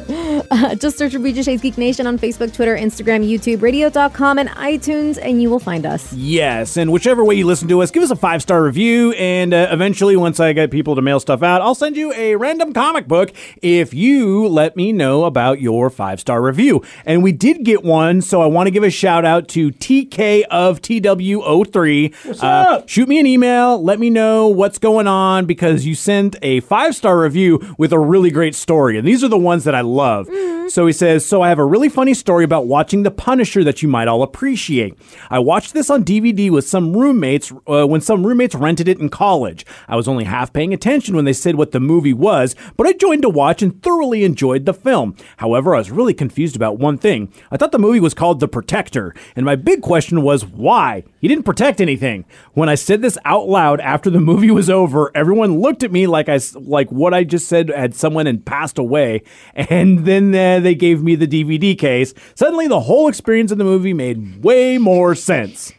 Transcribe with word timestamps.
Just 0.80 0.98
search 0.98 1.14
for 1.14 1.20
BJ 1.20 1.46
Shea's 1.46 1.62
Geek 1.62 1.78
Nation 1.78 2.06
on 2.06 2.20
Facebook, 2.20 2.54
Twitter, 2.54 2.76
Instagram, 2.76 3.26
YouTube, 3.26 3.62
radio.com, 3.62 4.38
and 4.38 4.50
iTunes, 4.50 5.18
and 5.22 5.42
you 5.42 5.50
will 5.50 5.60
find 5.60 5.86
us. 5.86 6.12
Yes, 6.12 6.76
and 6.76 6.92
whichever 6.92 7.24
way 7.24 7.36
you 7.36 7.46
listen 7.46 7.70
to 7.70 7.82
us, 7.82 7.90
give 7.90 8.04
us 8.04 8.12
a 8.12 8.18
five 8.18 8.42
star 8.42 8.62
review, 8.62 9.14
and 9.14 9.54
uh, 9.54 9.70
eventually, 9.72 10.18
once 10.18 10.42
I 10.42 10.52
get 10.52 10.70
people 10.70 10.96
to 10.96 11.02
mail 11.02 11.22
stuff 11.22 11.42
out, 11.42 11.62
I'll 11.62 11.76
send 11.76 11.96
you 11.96 12.12
a 12.14 12.36
random 12.36 12.74
comic 12.74 13.08
book 13.08 13.32
if 13.62 13.94
you 13.94 14.46
let 14.46 14.76
me 14.76 14.92
know 14.92 15.24
about 15.24 15.62
your 15.62 15.90
five 15.90 16.20
star 16.20 16.42
review. 16.42 16.84
And 17.06 17.24
we 17.24 17.32
did 17.32 17.64
get 17.64 17.84
one, 17.84 18.22
so 18.22 18.42
I 18.42 18.48
want 18.48 18.68
to 18.68 18.72
give 18.72 18.84
a 18.84 18.90
shout 18.90 19.24
out 19.24 19.48
to 19.50 19.72
TK 19.72 20.44
of 20.52 20.82
TW03. 20.82 22.26
What's 22.26 22.44
up? 22.44 22.90
Shoot 22.90 23.08
me 23.08 23.20
an 23.20 23.26
email, 23.26 23.82
let 23.82 24.00
me 24.00 24.10
know 24.10 24.50
what's 24.50 24.80
going 24.80 25.08
on 25.08 25.46
because 25.46 25.86
you 25.86 25.96
sent 25.96 26.36
a 26.42 26.60
five 26.60 26.94
star 26.94 27.18
review 27.22 27.76
with 27.78 27.94
a 27.94 28.00
really 28.00 28.32
great 28.32 28.56
story, 28.56 28.98
and 28.98 29.08
these 29.08 29.24
are 29.24 29.30
the 29.30 29.38
ones 29.38 29.64
that 29.64 29.76
I 29.76 29.82
love. 29.82 30.28
So 30.72 30.88
he 30.88 30.94
says, 30.94 31.26
So 31.26 31.42
I 31.42 31.50
have 31.50 31.60
a 31.60 31.66
really 31.66 31.90
funny 31.90 32.14
story 32.14 32.46
about 32.46 32.66
watching 32.66 33.04
The 33.04 33.12
Punisher 33.12 33.62
that 33.66 33.82
you 33.82 33.90
might 33.90 34.08
all 34.08 34.24
appreciate. 34.24 34.98
I 35.30 35.40
watched 35.40 35.74
this 35.74 35.90
on 35.90 36.06
DVD 36.06 36.50
with 36.50 36.66
some 36.66 36.96
roommates 36.96 37.52
uh, 37.68 37.86
when 37.86 38.00
some 38.00 38.26
roommates 38.26 38.56
rented 38.56 38.88
it 38.88 39.00
in 39.00 39.10
college. 39.10 39.66
I 39.90 39.98
was 39.98 40.08
only 40.08 40.24
half 40.24 40.54
paying 40.54 40.74
attention 40.74 41.14
when 41.14 41.26
they 41.26 41.34
said 41.34 41.56
what 41.56 41.72
the 41.72 41.82
movie 41.82 42.14
was, 42.14 42.56
but 42.78 42.88
I 42.88 42.94
joined 42.94 43.24
to 43.24 43.30
watch 43.30 43.62
and 43.62 43.84
thoroughly 43.84 44.24
enjoyed 44.24 44.66
the 44.66 44.74
film. 44.74 45.18
However, 45.38 45.76
I 45.76 45.80
was 45.80 45.92
really 45.92 46.14
confused 46.14 46.56
about 46.56 46.80
one 46.80 46.98
thing. 46.98 47.34
I 47.52 47.58
thought 47.58 47.74
the 47.74 47.80
movie 47.80 48.00
was 48.00 48.14
called 48.14 48.40
The 48.40 48.48
Protector, 48.48 49.14
and 49.36 49.46
my 49.46 49.58
big 49.58 49.82
question 49.82 50.22
was 50.22 50.46
why? 50.46 51.04
He 51.20 51.28
didn't 51.28 51.44
protect 51.44 51.82
anything. 51.82 52.24
When 52.54 52.70
I 52.70 52.76
said 52.76 53.02
this 53.02 53.18
out 53.26 53.50
loud 53.50 53.82
after 53.82 54.10
the 54.10 54.22
movie 54.22 54.52
was 54.52 54.70
over, 54.70 55.12
everyone 55.14 55.60
looked 55.60 55.84
at 55.84 55.92
me 55.92 56.08
like 56.08 56.30
I 56.30 56.40
like 56.56 56.90
what 56.94 57.14
I 57.14 57.26
just 57.26 57.50
said 57.50 57.70
had 57.70 57.94
someone 57.94 58.26
and 58.26 58.46
passed 58.46 58.78
away, 58.78 59.24
and 59.54 60.06
then 60.06 60.31
uh, 60.36 60.60
they 60.60 60.76
gave 60.76 61.04
me 61.04 61.16
the 61.16 61.28
DVD 61.28 61.78
case. 61.78 62.14
Suddenly, 62.36 62.68
the 62.68 62.82
whole 62.82 63.08
experience 63.08 63.52
of 63.52 63.58
the 63.58 63.64
movie 63.64 63.94
made 63.94 64.44
way 64.44 64.78
more 64.78 65.16
sense. 65.16 65.74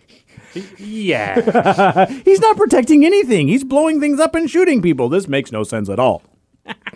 Yeah. 0.79 2.07
He's 2.25 2.41
not 2.41 2.57
protecting 2.57 3.05
anything. 3.05 3.49
He's 3.49 3.65
blowing 3.65 4.01
things 4.01 4.21
up 4.21 4.35
and 4.35 4.51
shooting 4.51 4.83
people. 4.83 5.09
This 5.09 5.29
makes 5.29 5.53
no 5.53 5.65
sense 5.65 5.89
at 5.89 5.99
all. 5.99 6.23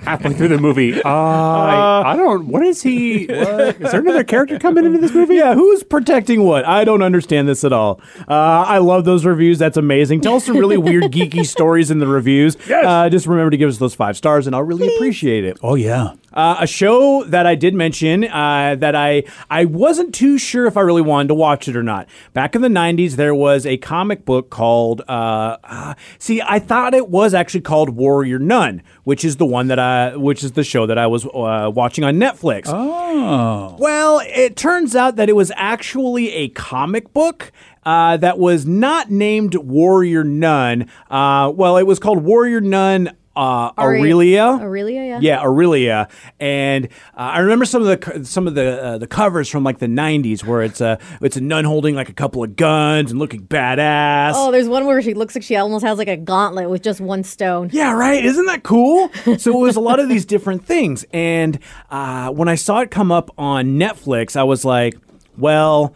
Halfway 0.02 0.32
through 0.34 0.48
the 0.48 0.58
movie, 0.58 0.94
uh, 1.02 1.08
I, 1.08 2.12
I 2.12 2.16
don't. 2.16 2.46
What 2.46 2.62
is 2.64 2.82
he? 2.82 3.26
What, 3.26 3.40
is 3.80 3.90
there 3.90 4.00
another 4.00 4.22
character 4.22 4.60
coming 4.60 4.84
into 4.84 4.98
this 4.98 5.12
movie? 5.12 5.34
Yeah, 5.34 5.54
who's 5.54 5.82
protecting 5.82 6.44
what? 6.44 6.64
I 6.64 6.84
don't 6.84 7.02
understand 7.02 7.48
this 7.48 7.64
at 7.64 7.72
all. 7.72 8.00
Uh, 8.28 8.32
I 8.34 8.78
love 8.78 9.04
those 9.04 9.24
reviews. 9.24 9.58
That's 9.58 9.76
amazing. 9.76 10.20
Tell 10.20 10.36
us 10.36 10.44
some 10.44 10.56
really 10.56 10.76
weird, 10.76 11.04
geeky 11.04 11.44
stories 11.46 11.90
in 11.90 11.98
the 11.98 12.06
reviews. 12.06 12.56
Yes. 12.68 12.86
Uh, 12.86 13.08
just 13.08 13.26
remember 13.26 13.50
to 13.50 13.56
give 13.56 13.68
us 13.68 13.78
those 13.78 13.94
five 13.94 14.16
stars, 14.16 14.46
and 14.46 14.54
I'll 14.54 14.62
really 14.62 14.94
appreciate 14.94 15.42
it. 15.44 15.58
Oh 15.64 15.74
yeah. 15.74 16.12
Uh, 16.36 16.58
a 16.60 16.66
show 16.66 17.24
that 17.24 17.46
I 17.46 17.54
did 17.54 17.72
mention 17.72 18.24
uh, 18.24 18.76
that 18.78 18.94
I 18.94 19.24
I 19.48 19.64
wasn't 19.64 20.14
too 20.14 20.36
sure 20.36 20.66
if 20.66 20.76
I 20.76 20.82
really 20.82 21.00
wanted 21.00 21.28
to 21.28 21.34
watch 21.34 21.66
it 21.66 21.74
or 21.74 21.82
not. 21.82 22.08
Back 22.34 22.54
in 22.54 22.60
the 22.60 22.68
'90s, 22.68 23.12
there 23.12 23.34
was 23.34 23.64
a 23.64 23.78
comic 23.78 24.26
book 24.26 24.50
called. 24.50 25.00
Uh, 25.08 25.56
uh, 25.64 25.94
see, 26.18 26.42
I 26.42 26.58
thought 26.58 26.92
it 26.92 27.08
was 27.08 27.32
actually 27.32 27.62
called 27.62 27.88
Warrior 27.88 28.38
Nun, 28.38 28.82
which 29.04 29.24
is 29.24 29.36
the 29.36 29.46
one 29.46 29.68
that 29.68 29.78
I, 29.78 30.14
which 30.14 30.44
is 30.44 30.52
the 30.52 30.62
show 30.62 30.84
that 30.86 30.98
I 30.98 31.06
was 31.06 31.24
uh, 31.24 31.72
watching 31.74 32.04
on 32.04 32.16
Netflix. 32.16 32.64
Oh. 32.66 33.74
Well, 33.78 34.20
it 34.26 34.56
turns 34.56 34.94
out 34.94 35.16
that 35.16 35.30
it 35.30 35.36
was 35.36 35.50
actually 35.56 36.32
a 36.34 36.48
comic 36.50 37.14
book. 37.14 37.50
Uh, 37.86 38.16
that 38.16 38.36
was 38.36 38.66
not 38.66 39.12
named 39.12 39.54
Warrior 39.54 40.24
Nun. 40.24 40.90
Uh, 41.08 41.52
well, 41.54 41.76
it 41.76 41.84
was 41.84 42.00
called 42.00 42.24
Warrior 42.24 42.60
Nun 42.60 43.16
uh, 43.36 43.70
Aure- 43.72 44.00
Areala. 44.00 44.60
Areala, 44.60 44.94
yeah. 44.94 45.18
Yeah, 45.20 45.42
Areala, 45.44 46.10
and 46.40 46.86
uh, 47.14 47.20
I 47.20 47.38
remember 47.40 47.66
some 47.66 47.86
of 47.86 48.00
the 48.00 48.24
some 48.24 48.48
of 48.48 48.54
the 48.54 48.82
uh, 48.82 48.98
the 48.98 49.06
covers 49.06 49.48
from 49.48 49.62
like 49.62 49.78
the 49.78 49.86
'90s 49.86 50.42
where 50.42 50.62
it's 50.62 50.80
a 50.80 50.98
it's 51.20 51.36
a 51.36 51.40
nun 51.40 51.64
holding 51.64 51.94
like 51.94 52.08
a 52.08 52.14
couple 52.14 52.42
of 52.42 52.56
guns 52.56 53.10
and 53.10 53.20
looking 53.20 53.46
badass. 53.46 54.32
Oh, 54.34 54.50
there's 54.50 54.68
one 54.68 54.86
where 54.86 55.00
she 55.02 55.12
looks 55.14 55.34
like 55.34 55.44
she 55.44 55.54
almost 55.56 55.84
has 55.84 55.98
like 55.98 56.08
a 56.08 56.16
gauntlet 56.16 56.70
with 56.70 56.82
just 56.82 57.00
one 57.00 57.22
stone. 57.22 57.68
Yeah, 57.72 57.92
right. 57.92 58.24
Isn't 58.24 58.46
that 58.46 58.62
cool? 58.62 59.10
so 59.38 59.50
it 59.52 59.62
was 59.62 59.76
a 59.76 59.80
lot 59.80 60.00
of 60.00 60.08
these 60.08 60.24
different 60.24 60.64
things, 60.64 61.04
and 61.12 61.58
uh, 61.90 62.30
when 62.30 62.48
I 62.48 62.54
saw 62.54 62.80
it 62.80 62.90
come 62.90 63.12
up 63.12 63.30
on 63.36 63.78
Netflix, 63.78 64.34
I 64.36 64.44
was 64.44 64.64
like, 64.64 64.96
well. 65.36 65.94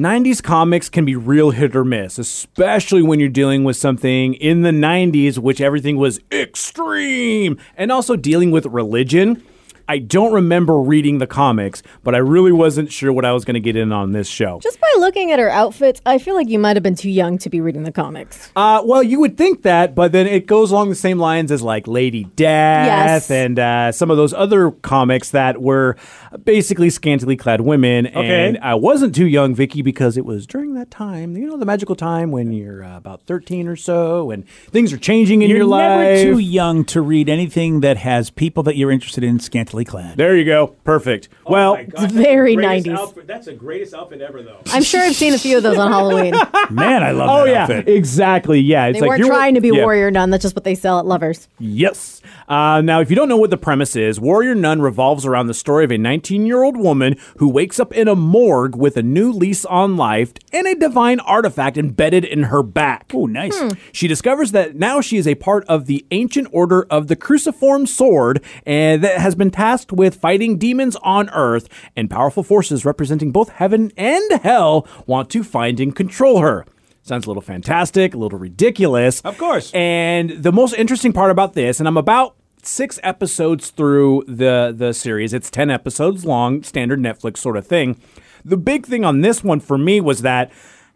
90s 0.00 0.42
comics 0.42 0.88
can 0.88 1.04
be 1.04 1.14
real 1.14 1.50
hit 1.50 1.76
or 1.76 1.84
miss, 1.84 2.18
especially 2.18 3.02
when 3.02 3.20
you're 3.20 3.28
dealing 3.28 3.64
with 3.64 3.76
something 3.76 4.32
in 4.32 4.62
the 4.62 4.70
90s, 4.70 5.36
which 5.36 5.60
everything 5.60 5.98
was 5.98 6.20
extreme, 6.32 7.58
and 7.76 7.92
also 7.92 8.16
dealing 8.16 8.50
with 8.50 8.64
religion. 8.64 9.42
I 9.90 9.98
don't 9.98 10.32
remember 10.32 10.78
reading 10.78 11.18
the 11.18 11.26
comics, 11.26 11.82
but 12.04 12.14
I 12.14 12.18
really 12.18 12.52
wasn't 12.52 12.92
sure 12.92 13.12
what 13.12 13.24
I 13.24 13.32
was 13.32 13.44
going 13.44 13.54
to 13.54 13.60
get 13.60 13.74
in 13.74 13.90
on 13.90 14.12
this 14.12 14.28
show. 14.28 14.60
Just 14.62 14.80
by 14.80 14.86
looking 14.98 15.32
at 15.32 15.40
her 15.40 15.50
outfits, 15.50 16.00
I 16.06 16.18
feel 16.18 16.36
like 16.36 16.48
you 16.48 16.60
might 16.60 16.76
have 16.76 16.84
been 16.84 16.94
too 16.94 17.10
young 17.10 17.38
to 17.38 17.50
be 17.50 17.60
reading 17.60 17.82
the 17.82 17.90
comics. 17.90 18.52
Uh, 18.54 18.82
well, 18.84 19.02
you 19.02 19.18
would 19.18 19.36
think 19.36 19.62
that, 19.62 19.96
but 19.96 20.12
then 20.12 20.28
it 20.28 20.46
goes 20.46 20.70
along 20.70 20.90
the 20.90 20.94
same 20.94 21.18
lines 21.18 21.50
as 21.50 21.60
like 21.60 21.88
Lady 21.88 22.22
Death 22.22 22.86
Yes. 22.86 23.30
and 23.32 23.58
uh, 23.58 23.90
some 23.90 24.12
of 24.12 24.16
those 24.16 24.32
other 24.32 24.70
comics 24.70 25.30
that 25.30 25.60
were 25.60 25.96
basically 26.44 26.88
scantily 26.88 27.36
clad 27.36 27.60
women. 27.62 28.06
And 28.06 28.58
I 28.58 28.76
wasn't 28.76 29.12
too 29.12 29.26
young, 29.26 29.56
Vicky, 29.56 29.82
because 29.82 30.16
it 30.16 30.24
was 30.24 30.46
during 30.46 30.74
that 30.74 30.92
time, 30.92 31.36
you 31.36 31.48
know, 31.48 31.56
the 31.56 31.66
magical 31.66 31.96
time 31.96 32.30
when 32.30 32.52
you're 32.52 32.84
uh, 32.84 32.96
about 32.96 33.22
13 33.26 33.66
or 33.66 33.74
so 33.74 34.30
and 34.30 34.48
things 34.70 34.92
are 34.92 34.98
changing 34.98 35.42
in 35.42 35.48
You're 35.50 35.58
your 35.58 35.66
life. 35.66 35.82
You're 35.82 36.26
never 36.26 36.34
too 36.34 36.38
young 36.38 36.84
to 36.84 37.00
read 37.00 37.28
anything 37.28 37.80
that 37.80 37.96
has 37.96 38.30
people 38.30 38.62
that 38.62 38.76
you're 38.76 38.92
interested 38.92 39.24
in 39.24 39.40
scantily 39.40 39.79
clad. 39.84 40.16
there 40.16 40.36
you 40.36 40.44
go. 40.44 40.68
Perfect. 40.84 41.28
well, 41.46 41.74
It's 41.74 42.12
very 42.12 42.56
90s. 42.56 43.26
That's 43.26 43.46
the 43.46 43.52
greatest 43.54 43.94
outfit 43.94 44.20
ever, 44.20 44.42
though. 44.42 44.58
I'm 44.66 44.82
sure 44.82 45.00
I've 45.00 45.14
seen 45.16 45.34
a 45.34 45.38
few 45.38 45.56
of 45.56 45.62
those 45.62 45.78
on 45.78 45.90
Halloween. 45.92 46.34
Man, 46.70 47.02
I 47.02 47.10
love 47.12 47.28
Oh, 47.30 47.44
that 47.44 47.50
yeah. 47.52 47.62
outfit. 47.62 47.88
Exactly. 47.88 48.60
Yeah. 48.60 48.86
It's 48.86 48.96
They 48.96 49.00
like 49.02 49.08
weren't 49.08 49.18
you're- 49.20 49.30
trying 49.30 49.54
to 49.54 49.60
be 49.60 49.68
yeah. 49.68 49.82
warrior 49.82 50.10
nun. 50.10 50.30
That's 50.30 50.42
just 50.42 50.54
what 50.56 50.64
they 50.64 50.74
sell 50.74 50.98
at 50.98 51.06
Lovers. 51.06 51.48
Yes. 51.58 52.20
Uh, 52.48 52.80
now, 52.80 53.00
if 53.00 53.10
you 53.10 53.16
don't 53.16 53.28
know 53.28 53.36
what 53.36 53.50
the 53.50 53.56
premise 53.56 53.94
is, 53.94 54.18
Warrior 54.20 54.54
Nun 54.56 54.82
revolves 54.82 55.24
around 55.24 55.46
the 55.46 55.54
story 55.54 55.84
of 55.84 55.92
a 55.92 55.98
19 55.98 56.46
year 56.46 56.62
old 56.64 56.76
woman 56.76 57.16
who 57.38 57.48
wakes 57.48 57.78
up 57.78 57.92
in 57.92 58.08
a 58.08 58.16
morgue 58.16 58.74
with 58.74 58.96
a 58.96 59.02
new 59.02 59.30
lease 59.32 59.64
on 59.64 59.96
life 59.96 60.32
and 60.52 60.66
a 60.66 60.74
divine 60.74 61.20
artifact 61.20 61.78
embedded 61.78 62.24
in 62.24 62.44
her 62.44 62.62
back. 62.64 63.12
Oh, 63.14 63.26
nice. 63.26 63.56
She 63.92 64.08
discovers 64.08 64.50
that 64.52 64.74
now 64.74 65.00
she 65.00 65.16
is 65.16 65.28
a 65.28 65.36
part 65.36 65.64
of 65.66 65.86
the 65.86 66.04
ancient 66.10 66.48
order 66.50 66.82
of 66.90 67.06
the 67.06 67.14
cruciform 67.16 67.86
sword 67.86 68.42
and 68.66 69.02
that 69.04 69.18
has 69.20 69.34
been 69.36 69.50
tasked 69.52 69.69
with 69.92 70.16
fighting 70.16 70.58
demons 70.58 70.96
on 71.02 71.30
earth 71.30 71.68
and 71.96 72.10
powerful 72.10 72.42
forces 72.42 72.84
representing 72.84 73.30
both 73.30 73.50
heaven 73.50 73.92
and 73.96 74.40
hell 74.42 74.86
want 75.06 75.30
to 75.30 75.44
find 75.44 75.80
and 75.80 75.94
control 75.94 76.40
her. 76.40 76.66
Sounds 77.02 77.24
a 77.26 77.30
little 77.30 77.42
fantastic, 77.42 78.14
a 78.14 78.18
little 78.18 78.38
ridiculous. 78.38 79.20
Of 79.22 79.38
course. 79.38 79.72
And 79.72 80.30
the 80.30 80.52
most 80.52 80.74
interesting 80.74 81.12
part 81.12 81.30
about 81.30 81.54
this, 81.54 81.80
and 81.80 81.88
I'm 81.88 81.96
about 81.96 82.36
six 82.62 83.00
episodes 83.02 83.70
through 83.70 84.24
the 84.28 84.74
the 84.76 84.92
series. 84.92 85.32
It's 85.32 85.50
ten 85.50 85.70
episodes 85.70 86.24
long, 86.24 86.62
standard 86.62 87.00
Netflix 87.00 87.38
sort 87.38 87.56
of 87.56 87.66
thing. 87.66 88.00
The 88.44 88.56
big 88.56 88.86
thing 88.86 89.04
on 89.04 89.20
this 89.20 89.42
one 89.42 89.60
for 89.60 89.78
me 89.78 90.00
was 90.00 90.22
that 90.22 90.50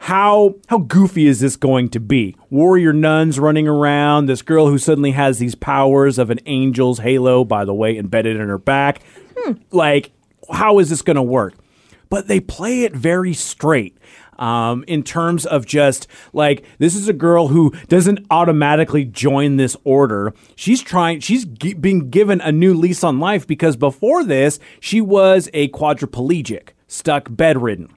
how 0.05 0.55
how 0.67 0.77
goofy 0.77 1.27
is 1.27 1.41
this 1.41 1.57
going 1.57 1.89
to 1.89 1.99
be? 1.99 2.37
Warrior 2.51 2.93
nuns 2.93 3.39
running 3.41 3.67
around, 3.67 4.27
this 4.27 4.43
girl 4.43 4.69
who 4.69 4.77
suddenly 4.77 5.13
has 5.13 5.39
these 5.39 5.55
powers 5.55 6.19
of 6.19 6.29
an 6.29 6.41
angel's 6.41 6.99
halo, 6.99 7.43
by 7.43 7.65
the 7.65 7.73
way, 7.73 7.97
embedded 7.97 8.37
in 8.37 8.49
her 8.49 8.59
back. 8.59 9.01
Like 9.71 10.13
how 10.53 10.79
is 10.79 10.91
this 10.91 11.01
going 11.01 11.17
to 11.17 11.23
work? 11.23 11.55
But 12.11 12.29
they 12.29 12.39
play 12.39 12.83
it 12.83 12.95
very 12.95 13.33
straight. 13.33 13.97
Um, 14.39 14.85
in 14.89 15.05
terms 15.05 15.47
of 15.47 15.65
just 15.65 16.07
like 16.35 16.67
this 16.79 16.95
is 16.95 17.09
a 17.09 17.15
girl 17.15 17.49
who 17.49 17.71
doesn't 17.89 18.27
automatically 18.31 19.07
join 19.07 19.57
this 19.57 19.75
order. 19.85 20.35
She's 20.55 20.83
trying. 20.83 21.21
She's 21.21 21.47
g- 21.47 21.73
being 21.73 22.11
given 22.11 22.43
a 22.43 22.53
new 22.53 22.75
lease 22.75 23.05
on 23.05 23.21
life 23.21 23.47
because 23.47 23.77
before 23.77 24.23
this 24.23 24.59
she 24.81 25.01
was 25.01 25.49
a 25.55 25.69
quadriplegic, 25.69 26.71
stuck 26.89 27.29
bedridden. 27.31 27.89